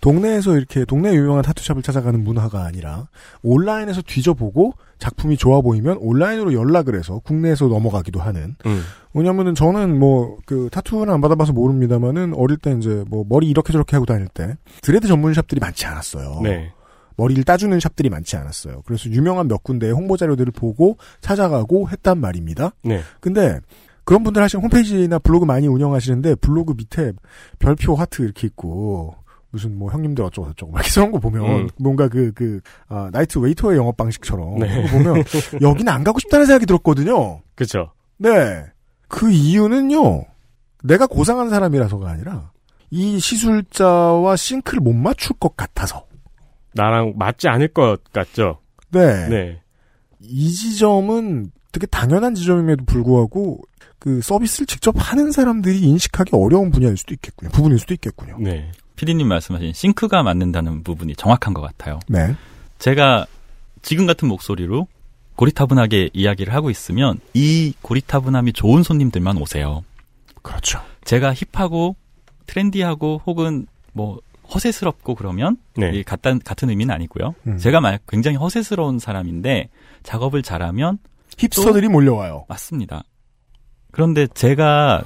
[0.00, 3.08] 동네에서 이렇게 동네 유명한 타투샵을 찾아가는 문화가 아니라
[3.42, 8.56] 온라인에서 뒤져보고 작품이 좋아 보이면 온라인으로 연락을 해서 국내에서 넘어가기도 하는.
[8.66, 8.82] 음.
[9.14, 13.96] 왜냐면은 저는 뭐 그 타투는 안 받아봐서 모릅니다만은 어릴 때 이제 뭐 머리 이렇게 저렇게
[13.96, 16.40] 하고 다닐 때 드레드 전문 샵들이 많지 않았어요.
[16.42, 16.72] 네.
[17.18, 18.82] 머리를 따주는 샵들이 많지 않았어요.
[18.86, 22.70] 그래서 유명한 몇 군데의 홍보 자료들을 보고 찾아가고 했단 말입니다.
[22.82, 23.02] 네.
[23.20, 23.58] 근데
[24.04, 27.12] 그런 분들 하시는 홈페이지나 블로그 많이 운영하시는데 블로그 밑에
[27.58, 29.16] 별표 하트 이렇게 있고
[29.50, 31.68] 무슨 뭐 형님들 어쩌고 저쩌고 막 이런 거 보면 음.
[31.78, 34.82] 뭔가 그그 아, 나이트 웨이터의 영업 방식처럼 네.
[34.82, 35.24] 그거 보면
[35.60, 37.42] 여기는 안 가고 싶다는 생각이 들었거든요.
[37.56, 37.90] 그렇죠.
[38.16, 38.64] 네.
[39.08, 40.24] 그 이유는요.
[40.84, 42.52] 내가 고상한 사람이라서가 아니라
[42.90, 46.07] 이 시술자와 싱크를 못 맞출 것 같아서.
[46.78, 48.60] 나랑 맞지 않을 것 같죠.
[48.90, 49.28] 네.
[49.28, 49.60] 네.
[50.20, 53.60] 이 지점은 되게 당연한 지점임에도 불구하고
[53.98, 57.50] 그 서비스를 직접 하는 사람들이 인식하기 어려운 분야일 수도 있겠군요.
[57.50, 58.38] 부분일 수도 있겠군요.
[58.40, 58.70] 네.
[58.96, 61.98] 피디님 말씀하신 싱크가 맞는다는 부분이 정확한 것 같아요.
[62.08, 62.34] 네.
[62.78, 63.26] 제가
[63.82, 64.86] 지금 같은 목소리로
[65.36, 69.84] 고리타분하게 이야기를 하고 있으면 이 고리타분함이 좋은 손님들만 오세요.
[70.42, 70.80] 그렇죠.
[71.04, 71.96] 제가 힙하고
[72.46, 74.18] 트렌디하고 혹은 뭐
[74.54, 75.90] 허세스럽고 그러면 네.
[75.94, 77.34] 이 같은 같은 의미는 아니고요.
[77.46, 77.58] 음.
[77.58, 79.68] 제가 만약 굉장히 허세스러운 사람인데
[80.02, 80.98] 작업을 잘하면
[81.36, 82.46] 힙스터들이 몰려와요.
[82.48, 83.02] 맞습니다.
[83.90, 85.04] 그런데 제가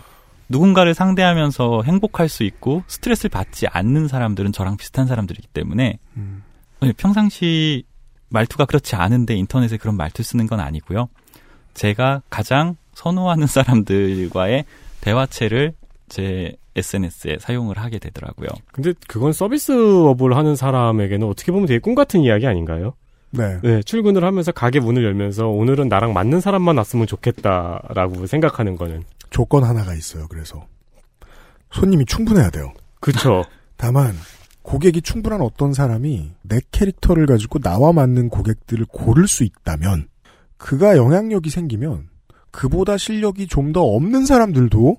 [0.48, 6.42] 누군가를 상대하면서 행복할 수 있고 스트레스를 받지 않는 사람들은 저랑 비슷한 사람들이기 때문에 음.
[6.80, 7.84] 네, 평상시
[8.28, 11.08] 말투가 그렇지 않은데 인터넷에 그런 말투 쓰는 건 아니고요.
[11.74, 14.64] 제가 가장 선호하는 사람들과의
[15.00, 15.74] 대화체를
[16.08, 18.48] 제 SNS에 사용을 하게 되더라고요.
[18.72, 22.94] 근데 그건 서비스업을 하는 사람에게는 어떻게 보면 되게 꿈 같은 이야기 아닌가요?
[23.30, 23.58] 네.
[23.62, 29.04] 네, 출근을 하면서 가게 문을 열면서 오늘은 나랑 맞는 사람만 왔으면 좋겠다라고 생각하는 거는.
[29.30, 30.26] 조건 하나가 있어요.
[30.28, 30.66] 그래서
[31.70, 32.72] 손님이 충분해야 돼요.
[33.00, 33.44] 그쵸.
[33.78, 34.14] 다만
[34.62, 40.08] 고객이 충분한 어떤 사람이 내 캐릭터를 가지고 나와 맞는 고객들을 고를 수 있다면
[40.58, 42.08] 그가 영향력이 생기면
[42.50, 44.98] 그보다 실력이 좀 더 없는 사람들도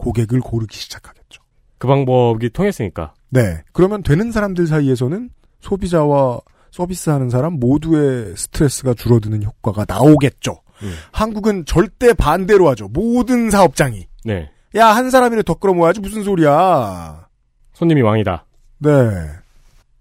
[0.00, 1.42] 고객을 고르기 시작하겠죠.
[1.78, 3.12] 그 방법이 통했으니까.
[3.28, 3.62] 네.
[3.72, 5.30] 그러면 되는 사람들 사이에서는
[5.60, 6.40] 소비자와
[6.70, 10.62] 서비스하는 사람 모두의 스트레스가 줄어드는 효과가 나오겠죠.
[10.82, 10.92] 음.
[11.12, 12.88] 한국은 절대 반대로 하죠.
[12.88, 14.06] 모든 사업장이.
[14.24, 14.50] 네.
[14.76, 17.26] 야, 한 사람이라 더 끌어모아야지 무슨 소리야.
[17.74, 18.46] 손님이 왕이다.
[18.78, 18.90] 네.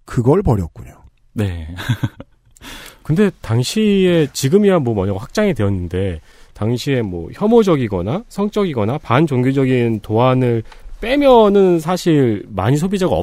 [0.06, 1.04] 그걸 버렸군요.
[1.34, 1.76] 네.
[3.04, 6.22] 근데 당시에 지금이야 뭐 뭐냐고 확장이 되었는데
[6.60, 10.64] 당시에 뭐 혐오적이거나 성적이거나 반종교적인 도안을
[11.00, 13.16] 빼면은 사실 많이 소비자가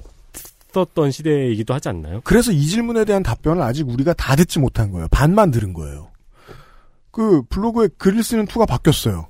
[0.73, 2.23] 없었던 시대이기도 하지 않나요?
[2.25, 5.07] 그래서 이 질문에 대한 답변을 아직 우리가 다 듣지 못한 거예요.
[5.11, 6.09] 반만 들은 거예요.
[7.11, 9.27] 그 블로그에 글을 쓰는 투가 바뀌었어요.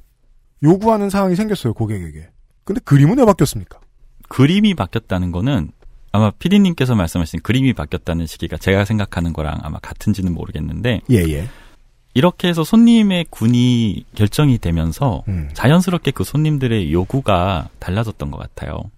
[0.63, 2.29] 요구하는 사항이 생겼어요, 고객에게.
[2.63, 3.81] 근데 그림은 왜 바뀌었습니까?
[4.29, 5.73] 그림이 바뀌었다는 거는
[6.13, 11.49] 아마 피디님께서 말씀하신 그림이 바뀌었다는 시기가 제가 생각하는 거랑 아마 같은지는 모르겠는데 예, 예.
[12.17, 15.51] 이렇게 해서 손님의 군이 결정이 되면서 음.
[15.53, 18.91] 자연스럽게 그 손님들의 요구가 달라졌던 것 같아요.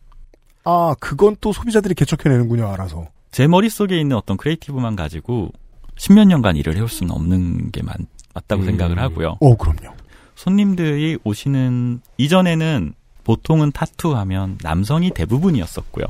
[0.62, 3.08] 아, 그건 또 소비자들이 개척해내는군요, 알아서.
[3.32, 5.50] 제 머릿속에 있는 어떤 creative만 가지고
[5.96, 7.96] 십몇 년간 일을 해올 수는 없는 게 맞,
[8.34, 8.66] 맞다고 음.
[8.66, 9.38] 생각을 하고요.
[9.40, 9.96] 어, 그럼요.
[10.36, 12.94] 손님들이 오시는 이전에는
[13.24, 16.06] 보통은 타투 하면 남성이 대부분이었었고요.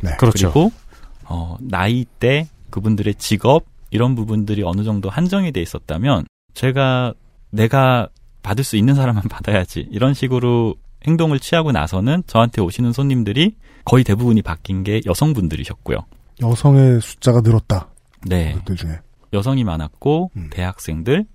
[0.00, 0.16] 네.
[0.16, 0.50] 그렇죠.
[0.50, 0.72] 그리고
[1.24, 6.24] 어, 나이 대 그분들의 직업 이런 부분들이 어느 정도 한정이 돼 있었다면
[6.56, 7.12] 제가
[7.50, 8.08] 내가
[8.42, 10.74] 받을 수 있는 사람만 받아야지 이런 식으로
[11.06, 13.54] 행동을 취하고 나서는 저한테 오시는 손님들이
[13.84, 15.98] 거의 대부분이 바뀐 게 여성분들이셨고요.
[16.42, 17.88] 여성의 숫자가 늘었다.
[18.26, 18.54] 네.
[18.54, 18.98] 그들 중에.
[19.32, 20.50] 여성이 많았고 음.
[20.50, 21.26] 대학생들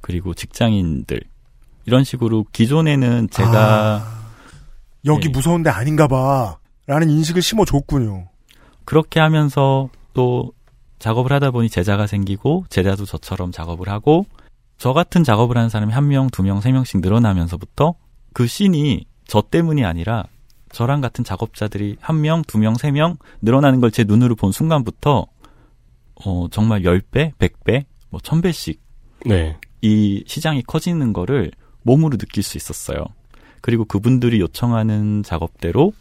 [0.00, 1.20] 그리고 직장인들
[1.86, 4.30] 이런 식으로 기존에는 제가 아,
[5.04, 5.32] 여기 네.
[5.32, 6.58] 무서운데 아닌가 봐.
[6.86, 8.28] 라는 인식을 심어줬군요.
[8.84, 10.52] 그렇게 하면서 또
[10.98, 14.26] 작업을 하다 보니 제자가 생기고 제자도 저처럼 작업을 하고
[14.78, 17.94] 저 같은 작업을 하는 사람이 한 명, 두 명, 세 명씩 늘어나면서부터
[18.32, 20.24] 그 씬이 저 때문이 아니라
[20.72, 25.26] 저랑 같은 작업자들이 한 명, 두 명, 세 명 늘어나는 걸 제 눈으로 본 순간부터
[26.24, 28.78] 어, 정말 10배, 100배, 뭐 1000배씩
[29.26, 29.56] 네.
[29.82, 31.50] 이 시장이 커지는 거를
[31.82, 33.04] 몸으로 느낄 수 있었어요.
[33.60, 35.92] 그리고 그분들이 요청하는 작업대로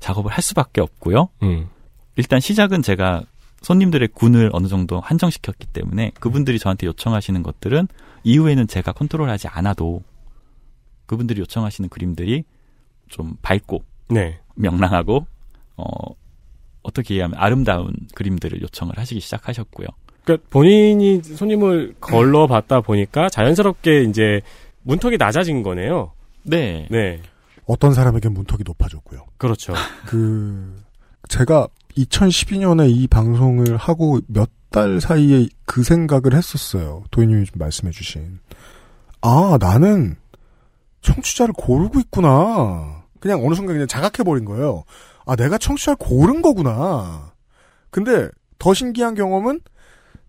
[0.00, 1.28] 작업을 할 수밖에 없고요.
[1.42, 1.68] 음.
[2.16, 3.22] 일단 시작은 제가
[3.62, 7.88] 손님들의 군을 어느 정도 한정시켰기 때문에 그분들이 저한테 요청하시는 것들은
[8.24, 10.02] 이후에는 제가 컨트롤하지 않아도
[11.06, 12.44] 그분들이 요청하시는 그림들이
[13.08, 14.40] 좀 밝고 네.
[14.54, 15.26] 명랑하고
[15.76, 15.84] 어
[16.82, 19.86] 어떻게 얘기하면 아름다운 그림들을 요청을 하시기 시작하셨고요.
[20.24, 24.40] 그러니까 본인이 손님을 걸러 받다 보니까 자연스럽게 이제
[24.82, 26.12] 문턱이 낮아진 거네요.
[26.42, 26.86] 네.
[26.90, 27.20] 네.
[27.66, 29.26] 어떤 사람에게 문턱이 높아졌고요.
[29.36, 29.74] 그렇죠.
[30.06, 30.82] 그
[31.28, 37.04] 제가 2012년에 이 방송을 하고 몇 달 사이에 그 생각을 했었어요.
[37.10, 38.40] 도인님이 좀 말씀해주신
[39.20, 40.16] 아 나는
[41.02, 43.04] 청취자를 고르고 있구나.
[43.20, 44.84] 그냥 어느 순간 그냥 자각해버린 거예요.
[45.26, 47.32] 아 내가 청취자를 고른 거구나.
[47.90, 48.28] 근데
[48.58, 49.60] 더 신기한 경험은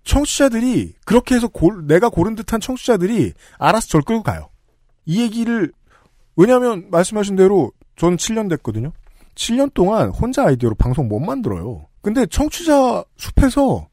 [0.04, 4.50] 청취자들이 그렇게 해서 골, 내가 고른 듯한 청취자들이 알아서 절 끌고 가요.
[5.06, 5.72] 이 얘기를
[6.36, 8.92] 왜냐하면 말씀하신 대로 저는 7년 됐거든요.
[9.36, 11.88] 7년 동안 혼자 아이디어로 방송 못 만들어요.
[12.02, 13.88] 근데 청취자 숲에서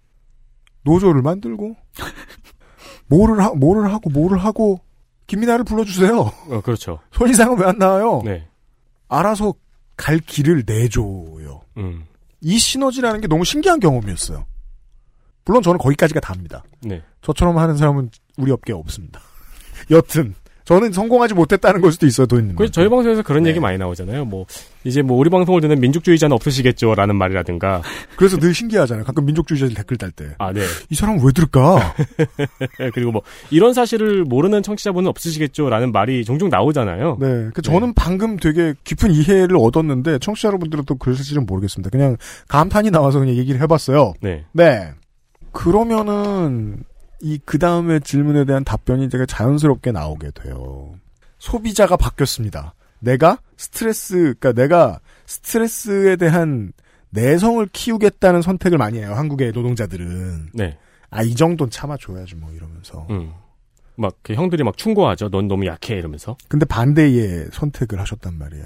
[0.83, 1.77] 노조를 만들고
[3.09, 4.81] 뭐를 하, 뭐를 하고 뭐를 하고
[5.27, 6.19] 김민아를 불러주세요.
[6.21, 6.99] 어, 그렇죠.
[7.13, 8.23] 손이상은 왜 안 나와요?
[8.25, 8.47] 네.
[9.09, 9.55] 알아서
[9.97, 11.61] 갈 길을 내줘요.
[11.77, 12.05] 음.
[12.41, 14.47] 이 시너지라는 게 너무 신기한 경험이었어요.
[15.45, 16.63] 물론 저는 거기까지가 답니다.
[16.83, 17.03] 네.
[17.23, 19.21] 저처럼 하는 사람은 우리 업계에 없습니다.
[19.91, 20.35] 여튼
[20.71, 22.55] 저는 성공하지 못했다는 걸 수도 있어요, 도인님.
[22.55, 23.51] 그래서 저희 방송에서 그런 네.
[23.51, 24.25] 얘기 많이 나오잖아요.
[24.25, 24.47] 뭐
[24.85, 27.83] 이제 뭐 우리 방송을 듣는 민족주의자는 없으시겠죠 라는 말이라든가.
[28.17, 29.05] 그래서 늘 신기하잖아요.
[29.05, 30.27] 가끔 민족주의자들 댓글 달 때.
[30.39, 30.61] 아, 네.
[30.89, 31.97] 이 사람은 왜 들을까?
[32.95, 37.19] 그리고 뭐 이런 사실을 모르는 청취자분은 없으시겠죠 라는 말이 종종 나오잖아요.
[37.21, 37.51] 네.
[37.53, 41.91] 그 저는 방금 되게 깊은 이해를 얻었는데 청취자 여러분들은 또 그러실지는 모르겠습니다.
[41.91, 42.17] 그냥
[42.47, 44.15] 감탄이 나와서 그냥 얘기를 해봤어요.
[44.21, 44.45] 네.
[44.53, 44.93] 네.
[45.51, 46.85] 그러면은
[47.23, 50.95] 이 그 다음에 질문에 대한 답변이 되게 자연스럽게 나오게 돼요.
[51.39, 52.75] 소비자가 바뀌었습니다.
[53.01, 56.73] 내가 스트레스, 그러니까 내가 스트레스에 대한
[57.11, 59.15] 내성을 키우겠다는 선택을 많이 해요.
[59.15, 60.51] 한국의 노동자들은.
[60.55, 60.79] 네.
[61.11, 63.07] 아, 이 정도는 참아줘야지 뭐 이러면서.
[63.11, 63.33] 음.
[63.97, 65.29] 막 그 형들이 막 충고하죠.
[65.31, 66.37] 넌 너무 약해 이러면서.
[66.49, 68.65] 근데 반대의 선택을 하셨단 말이에요.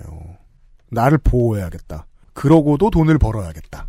[0.90, 2.06] 나를 보호해야겠다.
[2.34, 3.88] 그러고도 돈을 벌어야겠다.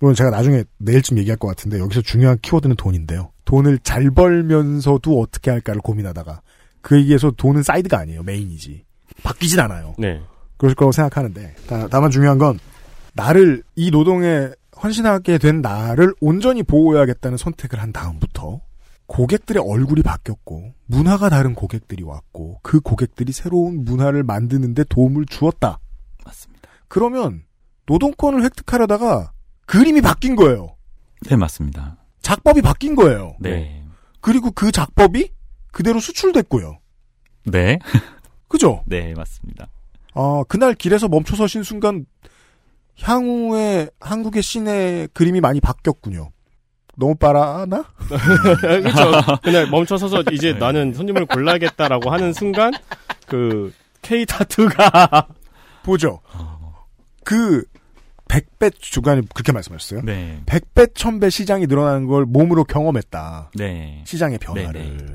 [0.00, 3.32] 물론 제가 나중에 내일쯤 얘기할 것 같은데 여기서 중요한 키워드는 돈인데요.
[3.44, 6.42] 돈을 잘 벌면서도 어떻게 할까를 고민하다가
[6.80, 8.22] 그 얘기에서 돈은 사이드가 아니에요.
[8.22, 8.84] 메인이지.
[9.22, 9.94] 바뀌진 않아요.
[9.98, 10.20] 네.
[10.56, 12.58] 그럴 거라고 생각하는데 다, 다만 중요한 건
[13.14, 14.50] 나를 이 노동에
[14.82, 18.60] 헌신하게 된 나를 온전히 보호해야겠다는 선택을 한 다음부터
[19.06, 25.80] 고객들의 얼굴이 바뀌었고 문화가 다른 고객들이 왔고 그 고객들이 새로운 문화를 만드는데 도움을 주었다.
[26.24, 26.68] 맞습니다.
[26.88, 27.42] 그러면
[27.86, 29.32] 노동권을 획득하려다가
[29.68, 30.74] 그림이 바뀐 거예요.
[31.28, 31.98] 네, 맞습니다.
[32.22, 33.36] 작법이 바뀐 거예요.
[33.38, 33.84] 네.
[34.20, 35.30] 그리고 그 작법이
[35.70, 36.78] 그대로 수출됐고요.
[37.44, 37.78] 네.
[38.48, 38.82] 그죠?
[38.86, 39.68] 네, 맞습니다.
[40.14, 42.06] 아, 그날 길에서 멈춰 서신 순간
[43.00, 46.30] 향후의 한국의 시내 그림이 많이 바뀌었군요.
[46.96, 47.84] 너무 빠라나?
[48.08, 49.12] 그렇죠.
[49.44, 52.72] 그날 멈춰서서 이제 나는 손님을 골라야겠다라고 하는 순간
[53.26, 55.28] 그 K 타투가
[55.84, 56.20] 보죠.
[57.22, 57.64] 그
[58.28, 60.02] 100배 주간에 그렇게 말씀하셨어요?
[60.02, 60.40] 네.
[60.46, 63.50] 100배, 1000배 시장이 늘어나는 걸 몸으로 경험했다.
[63.54, 64.02] 네.
[64.06, 64.96] 시장의 변화를.
[64.96, 65.14] 네, 네.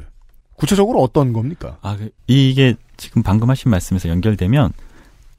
[0.55, 1.77] 구체적으로 어떤 겁니까?
[1.81, 4.71] 아, 그, 이게 지금 방금 하신 말씀에서 연결되면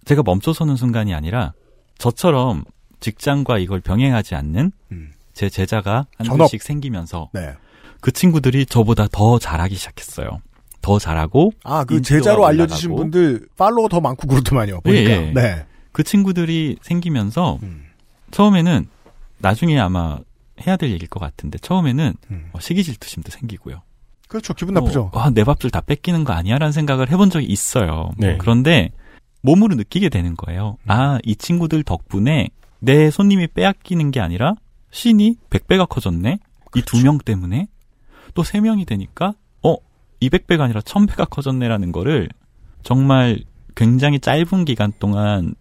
[0.05, 1.53] 제가 멈춰서는 순간이 아니라
[1.99, 2.65] 저처럼
[3.01, 5.13] 직장과 이걸 병행하지 않는 음.
[5.33, 6.39] 제 제자가 한 전업.
[6.39, 7.53] 분씩 생기면서 네.
[8.01, 10.41] 그 친구들이 저보다 더 잘하기 시작했어요.
[10.81, 12.97] 더 잘하고 아, 그 제자로 올라가고.
[12.97, 14.81] 분들 팔로워 더 많고 그렇더만요.
[14.83, 15.11] 보니까.
[15.11, 15.33] 예, 예.
[15.33, 15.67] 네.
[15.95, 17.85] 그 친구들이 생기면서 음.
[18.33, 18.87] 처음에는
[19.39, 20.19] 나중에 아마
[20.67, 22.49] 해야 될 얘기일 것 같은데 처음에는 음.
[22.53, 23.81] 어, 시기 질투심도 생기고요.
[24.27, 24.55] 그렇죠.
[24.55, 25.11] 기분 나쁘죠.
[25.13, 28.11] 어, 아, 내 밥줄 다 뺏기는 거 아니야라는 생각을 해본 적이 있어요.
[28.17, 28.37] 네.
[28.39, 28.91] 그런데
[29.41, 30.79] 몸으로 느끼게 되는 거예요.
[30.83, 30.91] 음.
[30.91, 32.49] 아, 이 친구들 덕분에
[32.81, 34.57] 내 손님이 빼앗기는 게 아니라
[34.91, 36.39] 신이 100배가 커졌네?
[36.75, 37.69] 이두 명 때문에?
[38.35, 39.77] 또 세 명이 되니까, 어,
[40.21, 42.29] 200배가 아니라 1000배가 커졌네라는 거를
[42.83, 43.39] 정말
[43.77, 45.55] 굉장히 짧은 기간 동안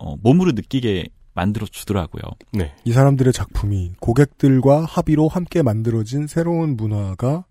[0.00, 2.22] 어, 몸으로 느끼게 만들어 주더라고요.
[2.52, 2.74] 네.
[2.84, 7.44] 이 사람들의 작품이 고객들과 합의로 함께 만들어진 새로운 문화가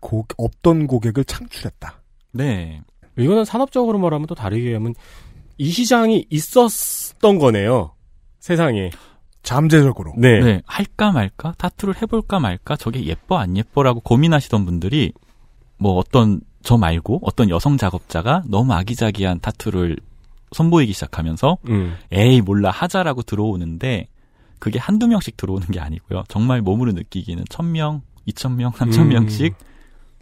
[0.00, 2.00] 고- 없던 고객을 창출했다.
[2.32, 2.80] 네.
[3.18, 4.94] 이거는 산업적으로 말하면 또 다르게 하면
[5.58, 7.94] 이 시장이 있었던 거네요.
[8.40, 8.90] 세상에.
[9.42, 10.14] 잠재적으로.
[10.16, 10.40] 네.
[10.40, 15.12] 네, 할까 말까 타투를 해볼까 말까 저게 예뻐 안 예뻐라고 고민하시던 분들이
[15.78, 19.96] 뭐 어떤 저 말고 어떤 여성 작업자가 너무 아기자기한 타투를
[20.52, 21.96] 선보이기 시작하면서 음.
[22.12, 24.06] 에이 몰라 하자라고 들어오는데
[24.58, 26.24] 그게 한두 명씩 들어오는 게 아니고요.
[26.28, 29.08] 정말 몸으로 느끼기는 천 명, 이천 명, 삼천 음.
[29.10, 29.54] 명씩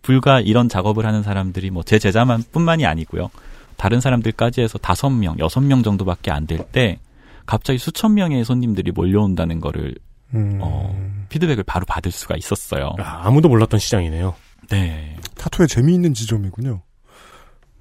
[0.02, 3.30] 불과 이런 작업을 하는 사람들이 뭐 제 제자만 뿐만이 아니고요.
[3.76, 6.98] 다른 사람들까지 해서 다섯 명, 여섯 명 정도밖에 안 될 때
[7.46, 9.94] 갑자기 수천 명의 손님들이 몰려온다는 거를
[10.34, 10.58] 음.
[10.60, 10.94] 어,
[11.30, 12.92] 피드백을 바로 받을 수가 있었어요.
[12.98, 14.34] 아, 아무도 몰랐던 시장이네요.
[14.70, 15.16] 네.
[15.36, 16.82] 타투의 재미있는 지점이군요.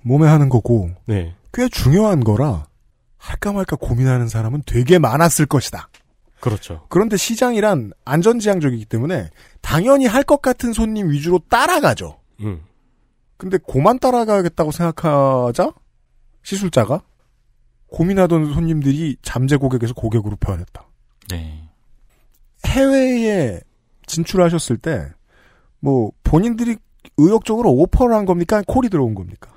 [0.04, 1.36] 몸에 하는 거고 네.
[1.58, 2.68] 꽤 중요한 거라
[3.18, 5.90] 할까 말까 고민하는 사람은 되게 많았을 것이다.
[6.40, 6.86] 그렇죠.
[6.90, 9.32] 그런데 시장이란 안전지향적이기 때문에
[9.62, 12.20] 당연히 할 것 같은 손님 위주로 따라가죠.
[12.42, 12.62] 음.
[13.38, 15.74] 근데 고만 따라가겠다고 생각하자
[16.44, 17.02] 시술자가
[17.88, 20.86] 고민하던 손님들이 잠재 고객에서 고객으로 변했다.
[21.30, 21.64] 네.
[22.66, 23.60] 해외에
[24.06, 25.12] 진출하셨을 때
[25.80, 26.76] 뭐 본인들이
[27.18, 28.62] 의욕적으로 오퍼를 한 겁니까?
[28.68, 29.52] 콜이 들어온 겁니까?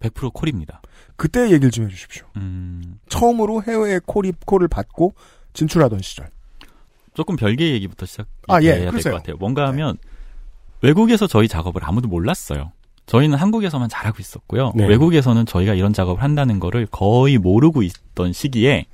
[0.00, 0.80] 100% 콜입니다.
[1.18, 2.24] 그때 얘기를 좀 해주십시오.
[2.36, 5.14] 음, 처음으로 해외에 콜이 콜을 받고
[5.52, 6.30] 진출하던 시절.
[7.12, 8.06] 조금 별개의 얘기부터
[8.46, 9.10] 아, 예, 시작해야 될 것.
[9.18, 9.36] 같아요.
[9.38, 9.96] 뭔가 하면
[10.80, 12.70] 외국에서 저희 작업을 아무도 몰랐어요.
[13.06, 14.72] 저희는 한국에서만 잘하고 있었고요.
[14.76, 14.86] 네.
[14.86, 18.86] 외국에서는 저희가 이런 작업을 한다는 거를 거의 모르고 있던 시기에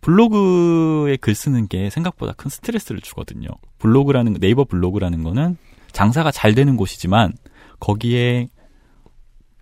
[0.00, 3.48] 블로그에 글 쓰는 게 생각보다 큰 스트레스를 주거든요.
[3.78, 5.56] 블로그라는 네이버 블로그라는 거는
[5.90, 7.32] 장사가 잘 되는 곳이지만
[7.80, 8.48] 거기에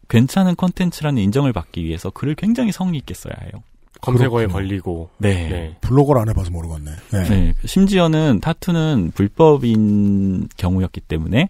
[0.09, 3.63] 괜찮은 컨텐츠라는 인정을 받기 위해서 글을 굉장히 성의 있게 써야 해요.
[4.03, 4.53] 검색어에 그렇군요.
[4.53, 5.11] 걸리고.
[5.19, 5.49] 네.
[5.49, 5.77] 네.
[5.81, 6.91] 블로거를 안 해봐서 모르겠네.
[7.13, 7.29] 네.
[7.29, 11.49] 네, 심지어는 타투는 불법인 경우였기 때문에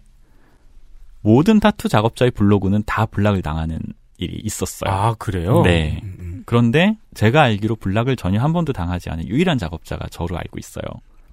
[1.22, 3.80] 모든 타투 작업자의 블로그는 다 block을 당하는
[4.18, 4.90] 일이 있었어요.
[4.90, 5.62] 아, 그래요?
[5.62, 6.00] 네.
[6.02, 6.42] 음, 음.
[6.46, 10.84] 그런데 제가 알기로 block을 전혀 한 번도 당하지 않은 유일한 작업자가 저로 알고 있어요.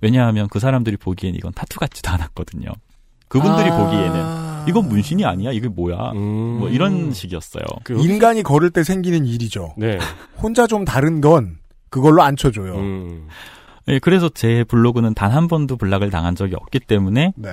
[0.01, 2.69] 왜냐하면 그 사람들이 보기엔 이건 타투 같지도 않았거든요.
[3.33, 3.77] 그분들이 아.
[3.77, 5.51] 보기에는 이건 문신이 아니야?
[5.51, 6.11] 이게 뭐야?
[6.11, 6.57] 음.
[6.59, 7.63] 뭐 이런 식이었어요.
[7.83, 9.73] 그, 인간이 걸을 때 생기는 일이죠.
[9.77, 9.97] 네.
[10.37, 11.57] 혼자 좀 다른 건
[11.89, 12.75] 그걸로 안 쳐줘요.
[12.75, 13.27] 음.
[13.85, 17.49] 네, 그래서 제 블로그는 단 한 번도 블락을 당한 적이 없기 때문에 네.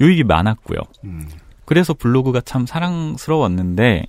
[0.00, 0.78] 유익이 많았고요.
[1.04, 1.28] 음.
[1.64, 4.04] 그래서 블로그가 참 사랑스러웠는데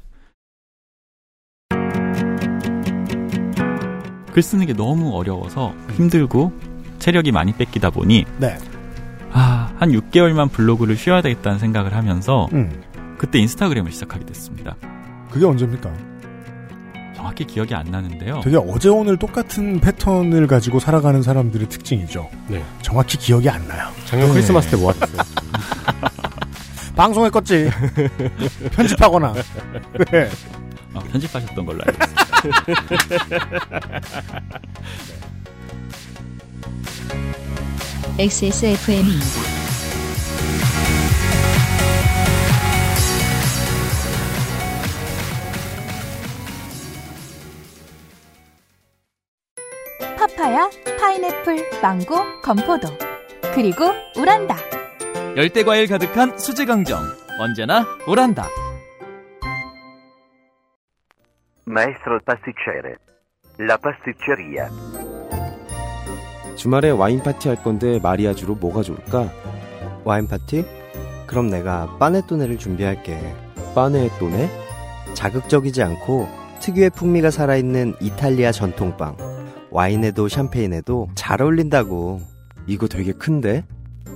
[4.34, 6.52] 글 쓰는 게 너무 어려워서 힘들고
[7.00, 8.58] 체력이 많이 뺏기다 보니 네.
[9.32, 12.82] 아, 한 6개월만 블로그를 쉬어야 되겠다는 생각을 하면서 음.
[13.18, 14.78] 그때 인스타그램을 시작하게 됐습니다.
[15.30, 15.92] 그게 언제입니까?
[17.14, 18.40] 정확히 기억이 안 나는데요.
[18.46, 22.30] 되게 어제 오늘 똑같은 패턴을 가지고 살아가는 사람들의 특징이죠.
[22.48, 22.64] 네.
[22.82, 23.90] 정확히 기억이 안 나요.
[24.06, 24.36] 작년 네.
[24.36, 25.22] 크리스마스 때뭐 하셨어요?
[26.96, 27.70] 방송에 껐지.
[28.72, 29.34] 편집하거나.
[30.12, 30.30] 네.
[30.94, 33.44] 아, 편집하셨던 걸로 알고 있습니다.
[38.18, 39.53] XSFM입니다.
[51.14, 52.88] 파인애플, 망고, 건포도.
[53.54, 53.86] 그리고
[54.18, 54.56] 우란다.
[55.36, 57.00] 열대 과일 가득한 수제 강정.
[57.40, 58.48] 언제나 오란다.
[61.68, 62.96] Maestro pasticcere.
[63.60, 64.70] La pasticceria.
[66.56, 69.32] 주말에 와인 파티 할 건데 마리아주로 뭐가 좋을까?
[70.04, 70.66] 와인 파티?
[71.28, 73.20] 그럼 내가 빠네토네를 준비할게.
[73.76, 74.50] 빠네또네?
[75.14, 76.28] 자극적이지 않고
[76.60, 79.33] 특유의 풍미가 살아있는 이탈리아 전통빵.
[79.74, 82.22] 와인에도 샴페인에도 잘 어울린다고.
[82.68, 83.66] 이거 되게 큰데?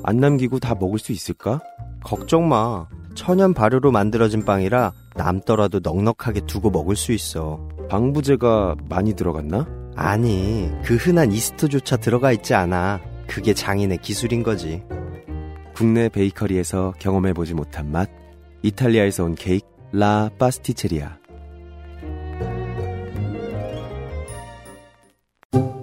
[0.03, 1.59] 안 남기고 다 먹을 수 있을까?
[2.03, 2.85] 걱정 마.
[3.15, 7.67] 천연 발효로 만들어진 빵이라 남더라도 넉넉하게 두고 먹을 수 있어.
[7.89, 9.67] 방부제가 많이 들어갔나?
[9.95, 13.01] 아니, 그 흔한 이스트조차 들어가 있지 않아.
[13.25, 14.83] 그게 장인의 기술인 거지.
[15.73, 18.07] 국내 베이커리에서 경험해보지 못한 맛.
[18.61, 21.17] 이탈리아에서 온 케이크 라 파스티체리아.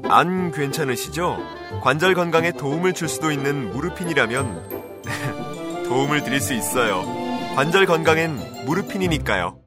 [0.08, 1.38] 안 괜찮으시죠?
[1.82, 5.02] 관절 건강에 도움을 줄 수도 있는 무르핀이라면
[5.88, 7.04] 도움을 드릴 수 있어요.
[7.56, 9.63] 관절 건강엔 무르핀이니까요.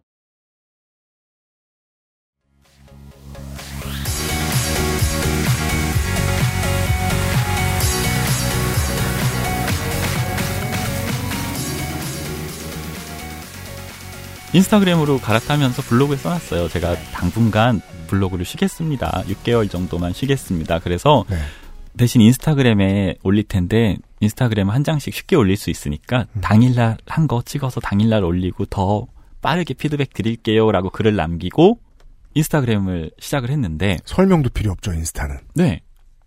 [14.54, 16.70] 인스타그램으로 갈아타면서 블로그에 써놨어요.
[16.70, 19.24] 제가 당분간 블로그를 쉬겠습니다.
[19.28, 20.80] 6개월 정도만 쉬겠습니다.
[20.80, 21.38] 그래서 네.
[21.98, 27.82] 대신 인스타그램에 올릴 텐데 인스타그램 한 장씩 쉽게 올릴 수 있으니까 당일날 한 거 찍어서
[27.82, 29.08] 당일날 올리고 더
[29.42, 31.80] 빠르게 피드백 드릴게요라고 글을 남기고
[32.36, 35.38] 인스타그램을 시작을 했는데 설명도 필요 없죠, 인스타는.
[35.56, 35.82] 네.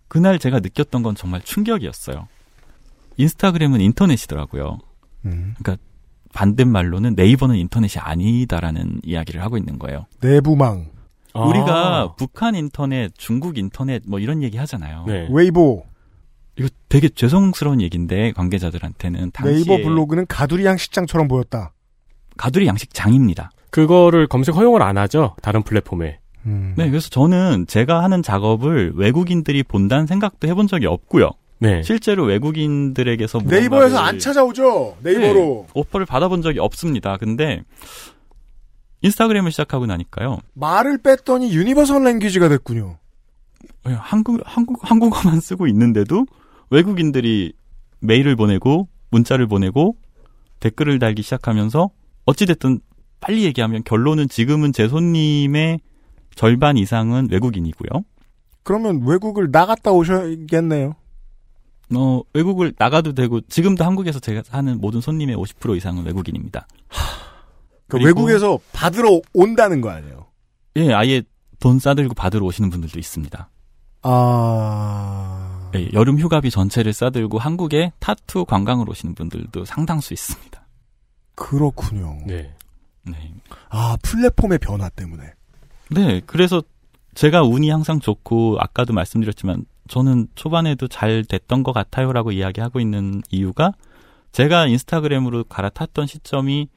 [0.07, 2.27] 그날 제가 느꼈던 건 정말 충격이었어요.
[3.17, 4.77] 인스타그램은 인터넷이더라고요.
[5.25, 5.55] 음.
[5.57, 5.81] 그러니까
[6.33, 10.05] 반대말로는 네이버는 인터넷이 아니다라는 이야기를 하고 있는 거예요.
[10.21, 10.87] 내부망.
[11.33, 11.45] 아.
[11.45, 15.05] 우리가 북한 인터넷, 중국 인터넷 뭐 이런 얘기 하잖아요.
[15.07, 15.27] 네.
[15.31, 15.83] 웨이보,
[16.57, 21.73] 이거 되게 죄송스러운 얘기인데 관계자들한테는 당시에 네이버 블로그는 가두리 양식장처럼 보였다.
[22.37, 23.51] 가두리 양식장입니다.
[23.69, 25.35] 그거를 검색 허용을 안 하죠.
[25.41, 26.19] 다른 플랫폼에.
[26.45, 26.73] 음.
[26.75, 31.29] 네, 그래서 저는 제가 하는 작업을 외국인들이 본다는 생각도 해본 적이 없고요.
[31.61, 31.83] 네.
[31.83, 34.97] 실제로 외국인들에게서 네이버에서 안 찾아오죠.
[35.03, 35.65] 네이버로.
[35.67, 37.17] 네, 오퍼를 받아본 적이 없습니다.
[37.17, 37.61] 근데
[39.01, 40.39] 인스타그램을 시작하고 나니까요.
[40.55, 42.97] 말을 뺐더니 universal language가 됐군요.
[43.87, 46.25] 예, 한국 한국 한국어만 쓰고 있는데도
[46.71, 47.53] 외국인들이
[47.99, 49.95] 메일을 보내고 문자를 보내고
[50.61, 51.91] 댓글을 달기 시작하면서
[52.25, 52.79] 어찌 됐든
[53.19, 55.79] 빨리 얘기하면 결론은 지금은 제 손님의
[56.33, 58.03] 절반 이상은 외국인이고요.
[58.63, 60.95] 그러면 외국을 나갔다 오셔야겠네요.
[61.95, 66.67] 어, 외국을 나가도 되고 지금도 한국에서 제가 하는 모든 손님의 50% 이상은 외국인입니다.
[67.87, 70.25] 그 그리고- 외국에서 받으러 온다는 거 아니에요?
[70.77, 71.21] 예, 아예
[71.59, 73.49] 돈 싸들고 받으러 오시는 분들도 있습니다.
[74.03, 75.71] 아.
[75.75, 80.65] 예, 여름 휴가비 전체를 싸들고 한국에 타투 관광을 오시는 분들도 상당수 있습니다.
[81.35, 82.17] 그렇군요.
[82.25, 82.53] 네.
[83.03, 83.33] 네.
[83.69, 85.23] 아, 플랫폼의 변화 때문에.
[85.89, 86.61] 네, 그래서
[87.15, 93.73] 제가 운이 항상 좋고 아까도 말씀드렸지만 저는 초반에도 잘 됐던 것 같아요라고 이야기하고 있는 이유가
[94.31, 96.69] 제가 인스타그램으로 갈아탔던 시점이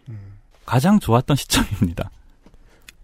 [0.66, 2.10] 가장 좋았던 시점입니다.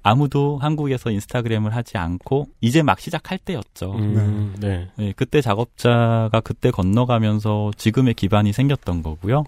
[0.03, 3.93] 아무도 한국에서 인스타그램을 하지 않고 이제 막 시작할 때였죠.
[3.95, 4.89] 음, 네.
[4.97, 9.45] 네, 그때 작업자가 그때 건너가면서 지금의 기반이 생겼던 거고요.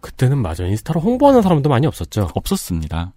[0.00, 0.68] 그때는 맞아요.
[0.68, 2.28] 인스타로 홍보하는 사람도 많이 없었죠.
[2.36, 3.12] 없었습니다.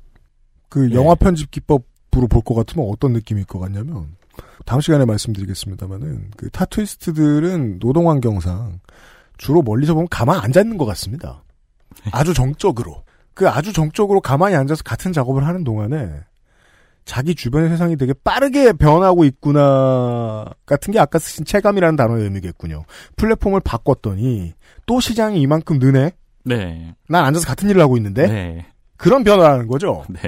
[0.70, 4.17] 그 영화 편집 기법으로 볼 것 같으면 어떤 느낌일 것 같냐면
[4.66, 8.80] 다음 시간에 말씀드리겠습니다만은 그 타투이스트들은 노동 환경상
[9.38, 11.44] 주로 멀리서 보면 가만 앉아 있는 것 같습니다.
[12.12, 16.10] 아주 정적으로 그 아주 정적으로 가만히 앉아서 같은 작업을 하는 동안에
[17.06, 22.84] 자기 주변의 세상이 되게 빠르게 변하고 있구나 같은 게 아까 쓰신 체감이라는 단어의 의미겠군요.
[23.16, 24.54] 플랫폼을 바꿨더니
[24.86, 26.12] 또 시장이 이만큼 느네.
[26.44, 26.96] 네.
[27.08, 28.66] 난 앉아서 같은 일을 하고 있는데 네.
[28.98, 30.04] 그런 변화라는 거죠.
[30.10, 30.20] 네.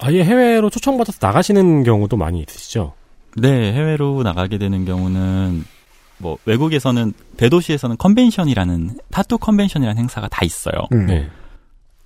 [0.00, 2.94] 아예 해외로 초청받아서 나가시는 경우도 많이 있으시죠.
[3.36, 5.64] 네, 해외로 나가게 되는 경우는
[6.18, 10.86] 뭐 외국에서는 대도시에서는 컨벤션이라는 타투 컨벤션이라는 행사가 다 있어요.
[10.92, 11.06] 음.
[11.06, 11.28] 네.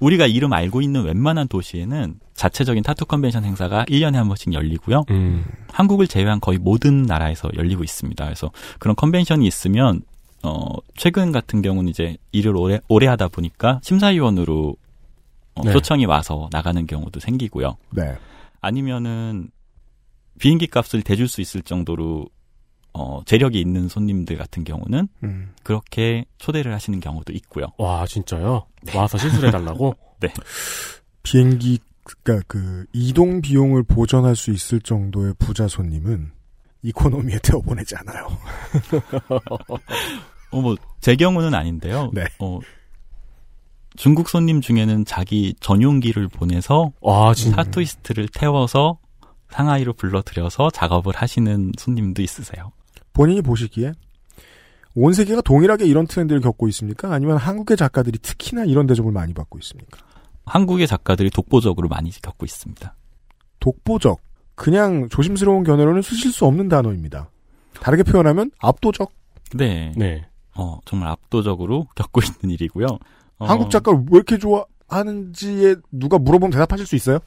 [0.01, 5.05] 우리가 이름 알고 있는 웬만한 도시에는 자체적인 타투 컨벤션 행사가 1년에 한 번씩 열리고요.
[5.11, 5.45] 음.
[5.73, 8.25] 한국을 제외한 거의 모든 나라에서 열리고 있습니다.
[8.25, 10.03] 그래서 그런 컨벤션이 있으면
[10.45, 10.67] 어
[10.97, 14.77] 최근 같은 경우는 이제 일을 오래 오래 하다 보니까 심사위원으로
[15.55, 15.73] 어, 네.
[15.73, 17.77] 초청이 와서 나가는 경우도 생기고요.
[17.91, 18.17] 네.
[18.61, 19.51] 아니면은
[20.39, 22.29] 비행기 값을 대줄 수 있을 정도로
[22.95, 25.55] 어, 재력이 있는 손님들 같은 경우는 음.
[25.63, 27.67] 그렇게 초대를 하시는 경우도 있고요.
[27.77, 28.67] 와 진짜요?
[28.95, 29.95] 와서 시술해 달라고?
[30.21, 30.33] 네.
[31.23, 36.33] 비행기 그러니까 그 이동 비용을 보전할 수 있을 정도의 부자 손님은
[36.83, 38.27] 이코노미에 태워 보내지 않아요.
[40.51, 42.11] 어, 뭐, 제 경우는 아닌데요.
[42.15, 42.25] 네.
[42.39, 42.59] 어,
[43.97, 48.99] 중국 손님 중에는 자기 전용기를 보내서 와, 진 타투이스트를 태워서
[49.51, 52.73] 상하이로 불러들여서 작업을 하시는 손님도 있으세요.
[53.13, 53.93] 본인이 보시기에
[54.95, 57.13] 온 세계가 동일하게 이런 트렌드를 겪고 있습니까?
[57.13, 60.01] 아니면 한국의 작가들이 특히나 이런 대접을 많이 받고 있습니까?
[60.45, 62.95] 한국의 작가들이 독보적으로 많이 겪고 있습니다.
[63.61, 64.21] 독보적.
[64.55, 67.31] 그냥 조심스러운 견해로는 쓰실 수 없는 단어입니다.
[67.81, 69.13] 다르게 표현하면 압도적.
[69.55, 69.93] 네.
[69.97, 70.27] 네.
[70.57, 72.87] 어, 정말 압도적으로 겪고 있는 일이고요.
[73.39, 77.21] 어, 한국 작가를 왜 이렇게 좋아하는지에 누가 물어보면 대답하실 수 있어요?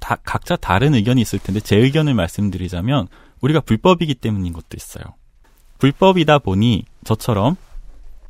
[0.00, 3.08] 다, 각자 다른 의견이 있을 텐데 제 의견을 말씀드리자면
[3.40, 5.04] 우리가 불법이기 때문인 것도 있어요.
[5.78, 7.56] 불법이다 보니 저처럼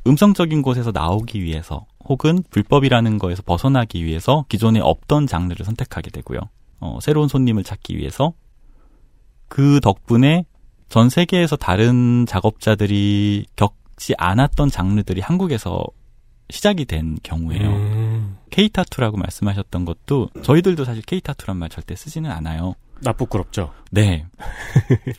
[0.05, 6.39] 음성적인 곳에서 나오기 위해서 혹은 불법이라는 거에서 벗어나기 위해서 기존에 없던 장르를 선택하게 되고요.
[6.79, 8.33] 어, 새로운 손님을 찾기 위해서
[9.47, 10.45] 그 덕분에
[10.89, 15.83] 전 세계에서 다른 작업자들이 겪지 않았던 장르들이 한국에서
[16.49, 17.69] 시작이 된 경우예요.
[17.69, 22.75] 음, K-타투라고 말씀하셨던 것도 저희들도 사실 K-타투란 말 절대 쓰지는 않아요.
[23.01, 23.71] 나 부끄럽죠.
[23.91, 24.25] 네.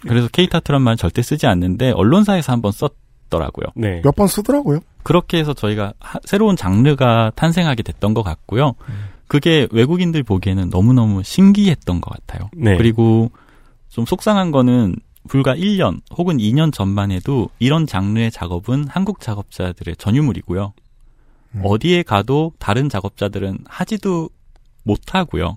[0.02, 3.66] 그래서 K-타투란 말 절대 쓰지 않는데 언론사에서 한번 썼더라고요.
[3.76, 4.00] 네.
[4.02, 4.80] 몇 번 쓰더라고요.
[5.04, 8.74] 그렇게 해서 저희가 하- 새로운 장르가 탄생하게 됐던 것 같고요.
[9.28, 12.48] 그게 외국인들 보기에는 너무너무 신기했던 것 같아요.
[12.56, 12.76] 네.
[12.76, 13.30] 그리고
[13.90, 14.96] 좀 속상한 거는
[15.28, 20.72] 불과 1년 혹은 2년 전만 해도 이런 장르의 작업은 한국 작업자들의 전유물이고요.
[21.64, 24.30] 어디에 가도 다른 작업자들은 하지도
[24.84, 25.56] 못하고요.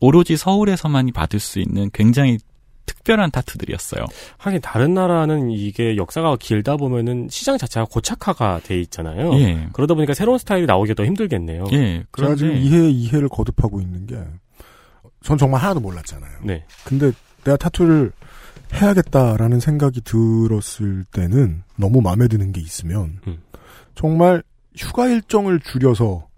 [0.00, 2.38] 오로지 서울에서만이 받을 수 있는 굉장히
[2.84, 4.04] 특별한 타투들이었어요.
[4.38, 9.32] 하긴 다른 나라는 이게 역사가 길다 보면은 시장 자체가 고착화가 돼 있잖아요.
[9.40, 9.68] 예.
[9.72, 11.64] 그러다 보니까 새로운 스타일이 나오기가 더 힘들겠네요.
[11.72, 12.04] 예.
[12.16, 14.16] 제가 지금 그런데 이해 이해를 거듭하고 있는 게
[15.26, 16.38] 전 정말 하나도 몰랐잖아요.
[16.44, 16.64] 네.
[16.84, 17.10] 근데
[17.42, 18.12] 내가 타투를
[18.72, 23.42] 해야겠다라는 생각이 들었을 때는 너무 마음에 드는 게 있으면 음.
[23.96, 24.44] 정말
[24.76, 26.28] 휴가 일정을 줄여서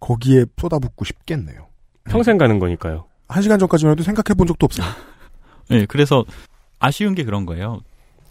[0.00, 1.66] 거기에 쏟아붓고 싶겠네요.
[2.04, 3.06] 평생 가는 거니까요.
[3.28, 4.86] 한 시간 전까지만 해도 생각해 본 적도 없어요.
[5.68, 6.24] 네, 그래서
[6.78, 7.80] 아쉬운 게 그런 거예요.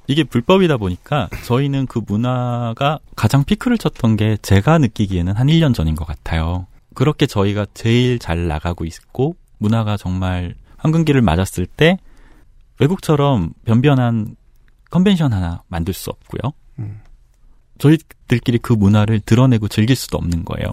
[0.08, 5.96] 이게 불법이다 보니까 저희는 그 문화가 가장 피크를 쳤던 게 제가 느끼기에는 한 1년 전인
[5.96, 6.68] 것 같아요.
[6.94, 11.98] 그렇게 저희가 제일 잘 나가고 있고 문화가 정말 황금기를 맞았을 때
[12.80, 14.36] 외국처럼 변변한
[14.92, 16.54] 컨벤션 하나 만들 수 없고요.
[17.76, 17.80] 음.
[17.80, 20.72] 저희들끼리 그 문화를 드러내고 즐길 수도 없는 거예요.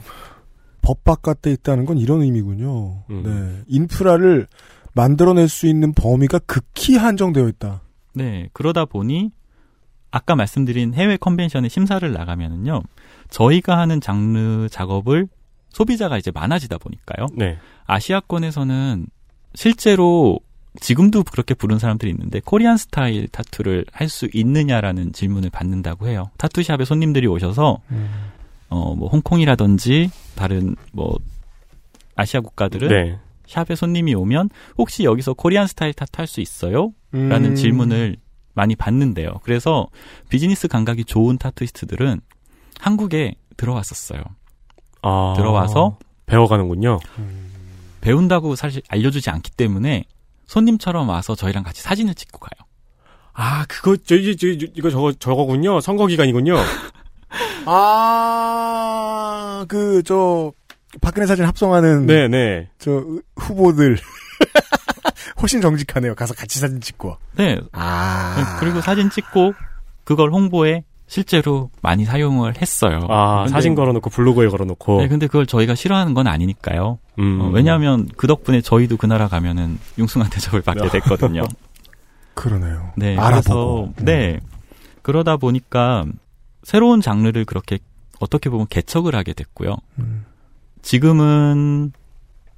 [0.81, 3.05] 법 바깥에 있다는 건 이런 의미군요.
[3.11, 3.23] 음.
[3.25, 3.65] 네.
[3.69, 4.47] 인프라를
[4.95, 7.83] 만들어낼 수 있는 범위가 극히 한정되어 있다.
[8.15, 9.31] 네, 그러다 보니
[10.11, 12.83] 아까 말씀드린 해외 컨벤션에 심사를 나가면은요,
[13.31, 15.27] 저희가 하는 장르 작업을
[15.71, 17.29] 소비자가 이제 많아지다 보니까요.
[17.35, 17.59] 네.
[17.87, 19.07] 아시아권에서는
[19.55, 20.39] 실제로
[20.81, 26.31] 지금도 그렇게 부른 사람들이 있는데 코리안 스타일 타투를 할 수 있느냐라는 질문을 받는다고 해요.
[26.39, 27.79] 타투샵에 손님들이 오셔서
[28.69, 31.15] 어뭐 홍콩이라든지 다른 뭐
[32.17, 33.19] 아시아 국가들은 네.
[33.47, 34.49] 샵에 손님이 오면
[34.79, 36.93] 혹시 여기서 Korean style 타투 할 수 있어요?
[37.11, 37.55] 라는 음.
[37.55, 38.17] 질문을
[38.55, 39.41] 많이 받는데요.
[39.43, 39.89] 그래서
[40.31, 42.21] 비즈니스 감각이 좋은 타투이스트들은
[42.81, 44.23] 한국에 들어왔었어요.
[45.03, 45.35] 아.
[45.37, 46.99] 들어와서 배워가는군요.
[48.01, 50.05] 배운다고 사실 알려주지 않기 때문에
[50.53, 52.69] 손님처럼 와서 저희랑 같이 사진을 찍고 가요.
[53.33, 55.81] 아, 그거, 저, 저, 저, 이거 저거, 저거군요.
[55.81, 56.57] 선거 기간이군요.
[57.65, 60.53] 아, 그, 저,
[61.01, 62.05] 박근혜 사진 합성하는.
[62.05, 62.69] 네네.
[62.79, 63.03] 저,
[63.37, 63.97] 후보들.
[65.41, 66.15] 훨씬 정직하네요.
[66.15, 67.17] 가서 같이 사진 찍고.
[67.37, 67.59] 네.
[67.73, 68.59] 아.
[68.61, 69.55] 그리고 사진 찍고
[70.05, 73.01] 그걸 홍보에 실제로 많이 사용을 했어요.
[73.11, 75.03] 아, 근데- 사진 걸어놓고 블로그에 걸어놓고.
[75.03, 76.99] 네, 근데 그걸 저희가 싫어하는 건 아니니까요.
[77.19, 77.39] 음.
[77.39, 81.43] 어, 왜냐하면 그 덕분에 저희도 그 나라 가면은 융숭한 대접을 받게 됐거든요.
[82.33, 82.93] 그러네요.
[82.97, 83.93] 네, 알아보고.
[83.95, 84.41] 그래서 네
[85.03, 86.07] 그러다 보니까
[86.63, 87.79] 새로운 장르를 그렇게
[88.19, 89.77] 어떻게 보면 개척을 하게 됐고요.
[89.99, 90.25] 음.
[90.81, 91.93] 지금은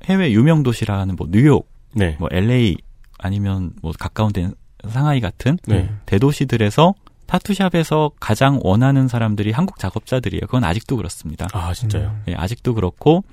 [0.04, 2.14] 해외 유명 도시라는 뭐 뉴욕, 네.
[2.20, 2.76] 뭐 LA
[3.18, 4.48] 아니면 뭐 가까운 데
[4.88, 5.90] 상하이 같은 네.
[6.06, 6.94] 대도시들에서
[7.26, 10.42] 타투샵에서 가장 원하는 사람들이 한국 작업자들이에요.
[10.42, 11.48] 그건 아직도 그렇습니다.
[11.52, 12.16] 아, 진짜요?
[12.28, 13.24] 예, 아직도 그렇고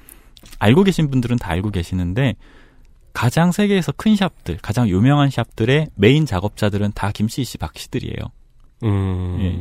[0.60, 2.36] 알고 계신 분들은 다 알고 계시는데
[3.14, 8.18] 가장 세계에서 큰 샵들, 가장 유명한 샵들의 메인 작업자들은 다 김씨 씨, 박 씨들이에요.
[8.84, 9.38] 음.
[9.42, 9.60] 예.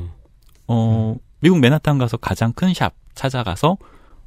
[0.68, 3.76] 어, 미국 맨하탄 가서 가장 큰 샵 찾아가서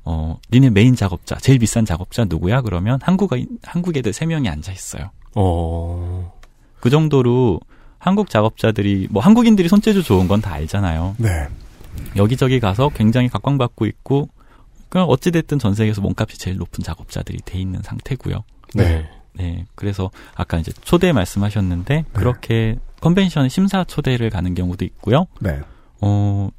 [0.06, 2.62] 어, 니네 메인 작업자, 제일 비싼 작업자 누구야?
[2.62, 5.12] 그러면 한국인 한국 애들 세 명이 앉아 있어요.
[5.36, 6.34] 어.
[6.82, 7.62] 그 정도로
[8.04, 11.16] 한국 작업자들이 뭐 한국인들이 손재주 좋은 건 다 알잖아요.
[11.20, 11.48] 네.
[12.18, 14.28] 여기저기 가서 굉장히 각광받고 있고
[14.90, 18.44] 그냥 어찌 됐든 전 세계에서 몸값이 제일 높은 작업자들이 돼 있는 상태고요.
[18.76, 19.10] 네.
[19.36, 19.66] 네.
[19.76, 25.26] 그래서 아까 이제 초대 말씀하셨는데 그렇게 컨벤션 심사 초대를 가는 경우도 있고요.
[25.40, 25.62] 네.
[26.02, 26.50] 어,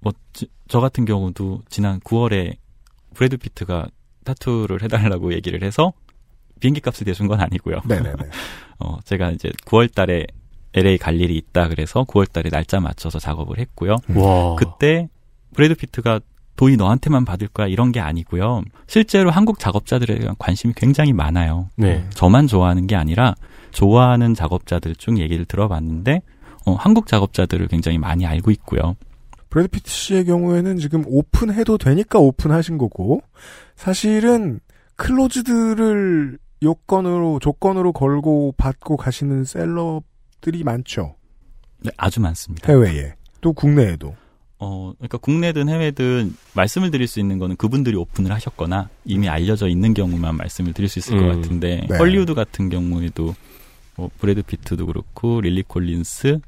[0.00, 2.56] 뭐, 지- 저 같은 경우도 지난 9월에
[3.14, 3.86] 브래드 피트가
[4.24, 5.92] 타투를 해달라고 얘기를 해서
[6.60, 7.80] 비행기 값을 내준 건 아니고요.
[7.86, 8.14] 네네네.
[8.80, 10.26] 어, 제가 이제 9월 달에
[10.74, 13.96] LA 갈 일이 있다 그래서 9월 달에 날짜 맞춰서 작업을 했고요.
[14.14, 14.54] 와.
[14.56, 15.08] 그때
[15.54, 16.20] 브래드 피트가
[16.56, 18.62] 돈이 너한테만 받을 거야 이런 게 아니고요.
[18.86, 21.70] 실제로 한국 작업자들에 대한 관심이 굉장히 많아요.
[21.76, 22.04] 네.
[22.10, 23.34] 저만 좋아하는 게 아니라
[23.72, 26.20] 좋아하는 작업자들 중 얘기를 들어봤는데
[26.66, 28.96] 어, 한국 작업자들을 굉장히 많이 알고 있고요.
[29.48, 33.22] 브래드 피트 씨의 경우에는 지금 오픈해도 되니까 오픈하신 거고
[33.74, 34.60] 사실은
[34.96, 40.04] closed를 요건으로 조건으로 걸고 받고 가시는 셀럽
[40.40, 41.16] 들이 많죠.
[41.82, 42.70] 네, 아주 많습니다.
[42.72, 44.14] 해외에 또 국내에도.
[44.58, 49.94] 어, 그러니까 국내든 해외든 말씀을 드릴 수 있는 거는 그분들이 오픈을 하셨거나 이미 알려져 있는
[49.94, 51.96] 경우만 말씀을 드릴 수 있을 것 음, 같은데 네.
[51.96, 53.34] 헐리우드 같은 경우에도
[53.96, 56.40] 뭐 브래드 피트도 그렇고 릴리 콜린스,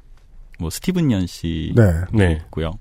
[0.59, 1.83] 뭐 스티븐 연씨 네.
[2.13, 2.33] 네.
[2.33, 2.71] 있고요.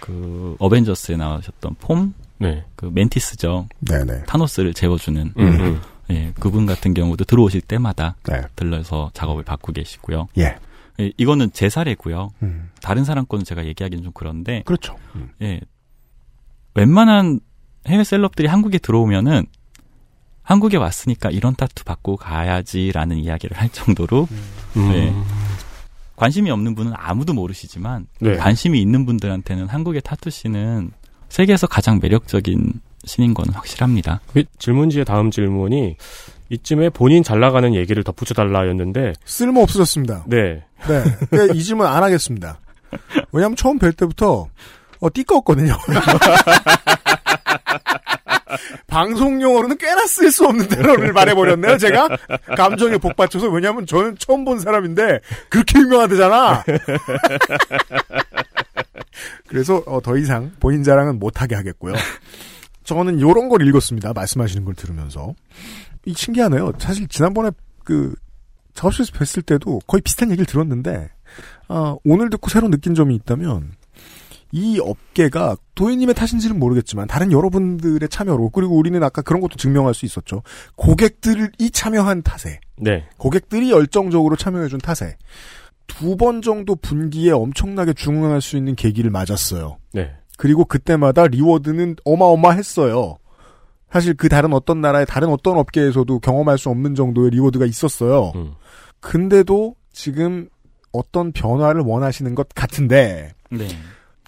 [0.00, 2.64] 그 어벤져스에 나오셨던 폼, 네.
[2.74, 3.68] 그 멘티스죠.
[3.80, 4.24] 네네.
[4.24, 5.80] 타노스를 재워주는 음, 음.
[6.12, 8.42] 예, 그분 같은 경우도 들어오실 때마다 네.
[8.56, 10.28] 들러서 작업을 받고 계시고요.
[10.38, 10.56] 예.
[11.00, 12.30] 예, 이거는 제 사례고요.
[12.42, 12.70] 음.
[12.82, 14.96] 다른 사람 거는 제가 얘기하기는 좀 그런데 그렇죠.
[15.14, 15.30] 음.
[15.40, 15.60] 예.
[16.74, 17.40] 웬만한
[17.86, 19.46] 해외 셀럽들이 한국에 들어오면은
[20.42, 24.28] 한국에 왔으니까 이런 타투 받고 가야지라는 이야기를 할 정도로
[24.76, 24.88] 음.
[24.90, 25.14] 네.
[26.16, 28.36] 관심이 없는 분은 아무도 모르시지만 네.
[28.36, 30.90] 관심이 있는 분들한테는 한국의 타투 씬은
[31.28, 34.20] 세계에서 가장 매력적인 신인 거는 확실합니다.
[34.32, 35.96] 그 질문지의 다음 질문이
[36.50, 40.24] 이쯤에 본인 잘 나가는 얘기를 덧붙여달라였는데 쓸모 없어졌습니다.
[40.26, 40.62] 네.
[40.86, 41.02] 네.
[41.30, 42.58] 그러니까 이 질문 안 하겠습니다.
[43.32, 44.48] 왜냐하면 처음 뵐 때부터
[45.00, 45.76] 어 띠꺼웠거든요.
[48.86, 52.08] 방송 용어로는 꽤나 쓸 수 없는 단어를 말해버렸네요, 제가.
[52.56, 53.48] 감정에 복받쳐서.
[53.48, 56.62] 왜냐면 저는 처음 본 사람인데, 그렇게 유명하대잖아.
[59.48, 61.94] 그래서 어, 더 이상 본인 자랑은 못하게 하겠고요.
[62.84, 64.12] 저는 요런 걸 읽었습니다.
[64.12, 65.34] 말씀하시는 걸 들으면서.
[66.04, 66.72] 이 신기하네요.
[66.78, 67.50] 사실 지난번에
[67.84, 68.14] 그
[68.74, 71.10] 작업실에서 뵀을 때도 거의 비슷한 얘기를 들었는데
[71.68, 73.72] 아, 오늘 듣고 새로 느낀 점이 있다면
[74.50, 80.04] 이 업계가 도희님의 탓인지는 모르겠지만 다른 여러분들의 참여로 그리고 우리는 아까 그런 것도 증명할 수
[80.04, 80.42] 있었죠.
[80.76, 83.06] 고객들이 참여한 탓에 네.
[83.16, 85.16] 고객들이 열정적으로 참여해준 탓에
[85.86, 89.78] 두 번 정도 분기에 엄청나게 중흥할 수 있는 계기를 맞았어요.
[89.92, 90.12] 네.
[90.42, 93.16] 그리고 그때마다 reward는 어마어마했어요.
[93.92, 98.32] 사실 그 다른 어떤 나라의 다른 어떤 업계에서도 경험할 수 없는 정도의 reward가 있었어요.
[98.34, 98.54] 음.
[98.98, 100.48] 근데도 지금
[100.90, 103.68] 어떤 변화를 원하시는 것 같은데 네.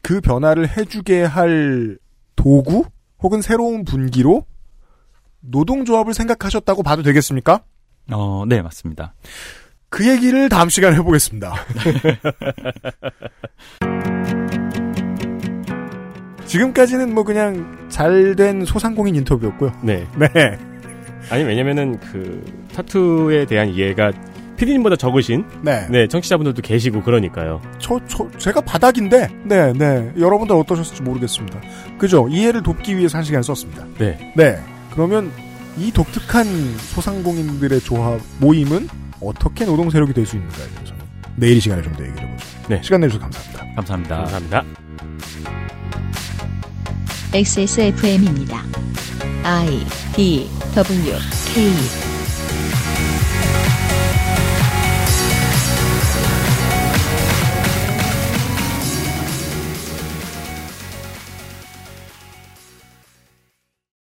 [0.05, 1.99] 그 변화를 해주게 할
[2.37, 2.85] 도구
[3.21, 4.47] 혹은 새로운 분기로
[5.41, 7.65] 노동조합을 생각하셨다고 봐도 되겠습니까?
[8.13, 9.15] 어, 네, 맞습니다.
[9.89, 11.55] 그 얘기를 다음 시간에 해보겠습니다.
[16.55, 19.73] 지금까지는 뭐 그냥 잘 된 소상공인 인터뷰였고요.
[19.83, 20.07] 네.
[20.17, 20.29] 네.
[21.31, 24.13] 아니 왜냐면은 그 타투에 대한 이해가
[24.57, 25.87] 피디님보다 적으신 네.
[25.91, 27.61] 네 청취자분들도 계시고 그러니까요.
[27.79, 30.13] 저, 저, 제가 바닥인데, 네, 네.
[30.17, 31.61] 여러분들 어떠셨을지 모르겠습니다.
[31.99, 32.29] 그죠?
[32.31, 33.85] 이해를 돕기 위해서 한 시간 썼습니다.
[33.99, 34.33] 네.
[34.37, 34.57] 네.
[34.93, 35.33] 그러면
[35.77, 36.47] 이 독특한
[36.79, 38.89] 소상공인들의 조합, 모임은
[39.21, 41.03] 어떻게 노동 세력이 될 수 있는가에 대해서는
[41.35, 42.47] 내일 이 시간에 좀 더 얘기를 해보죠.
[42.69, 42.81] 네.
[42.81, 43.75] 시간 내주셔서 감사합니다.
[43.75, 44.17] 감사합니다.
[44.19, 44.65] 감사합니다.
[47.35, 48.63] XSFM입니다.
[49.43, 51.15] I D W
[51.53, 52.14] K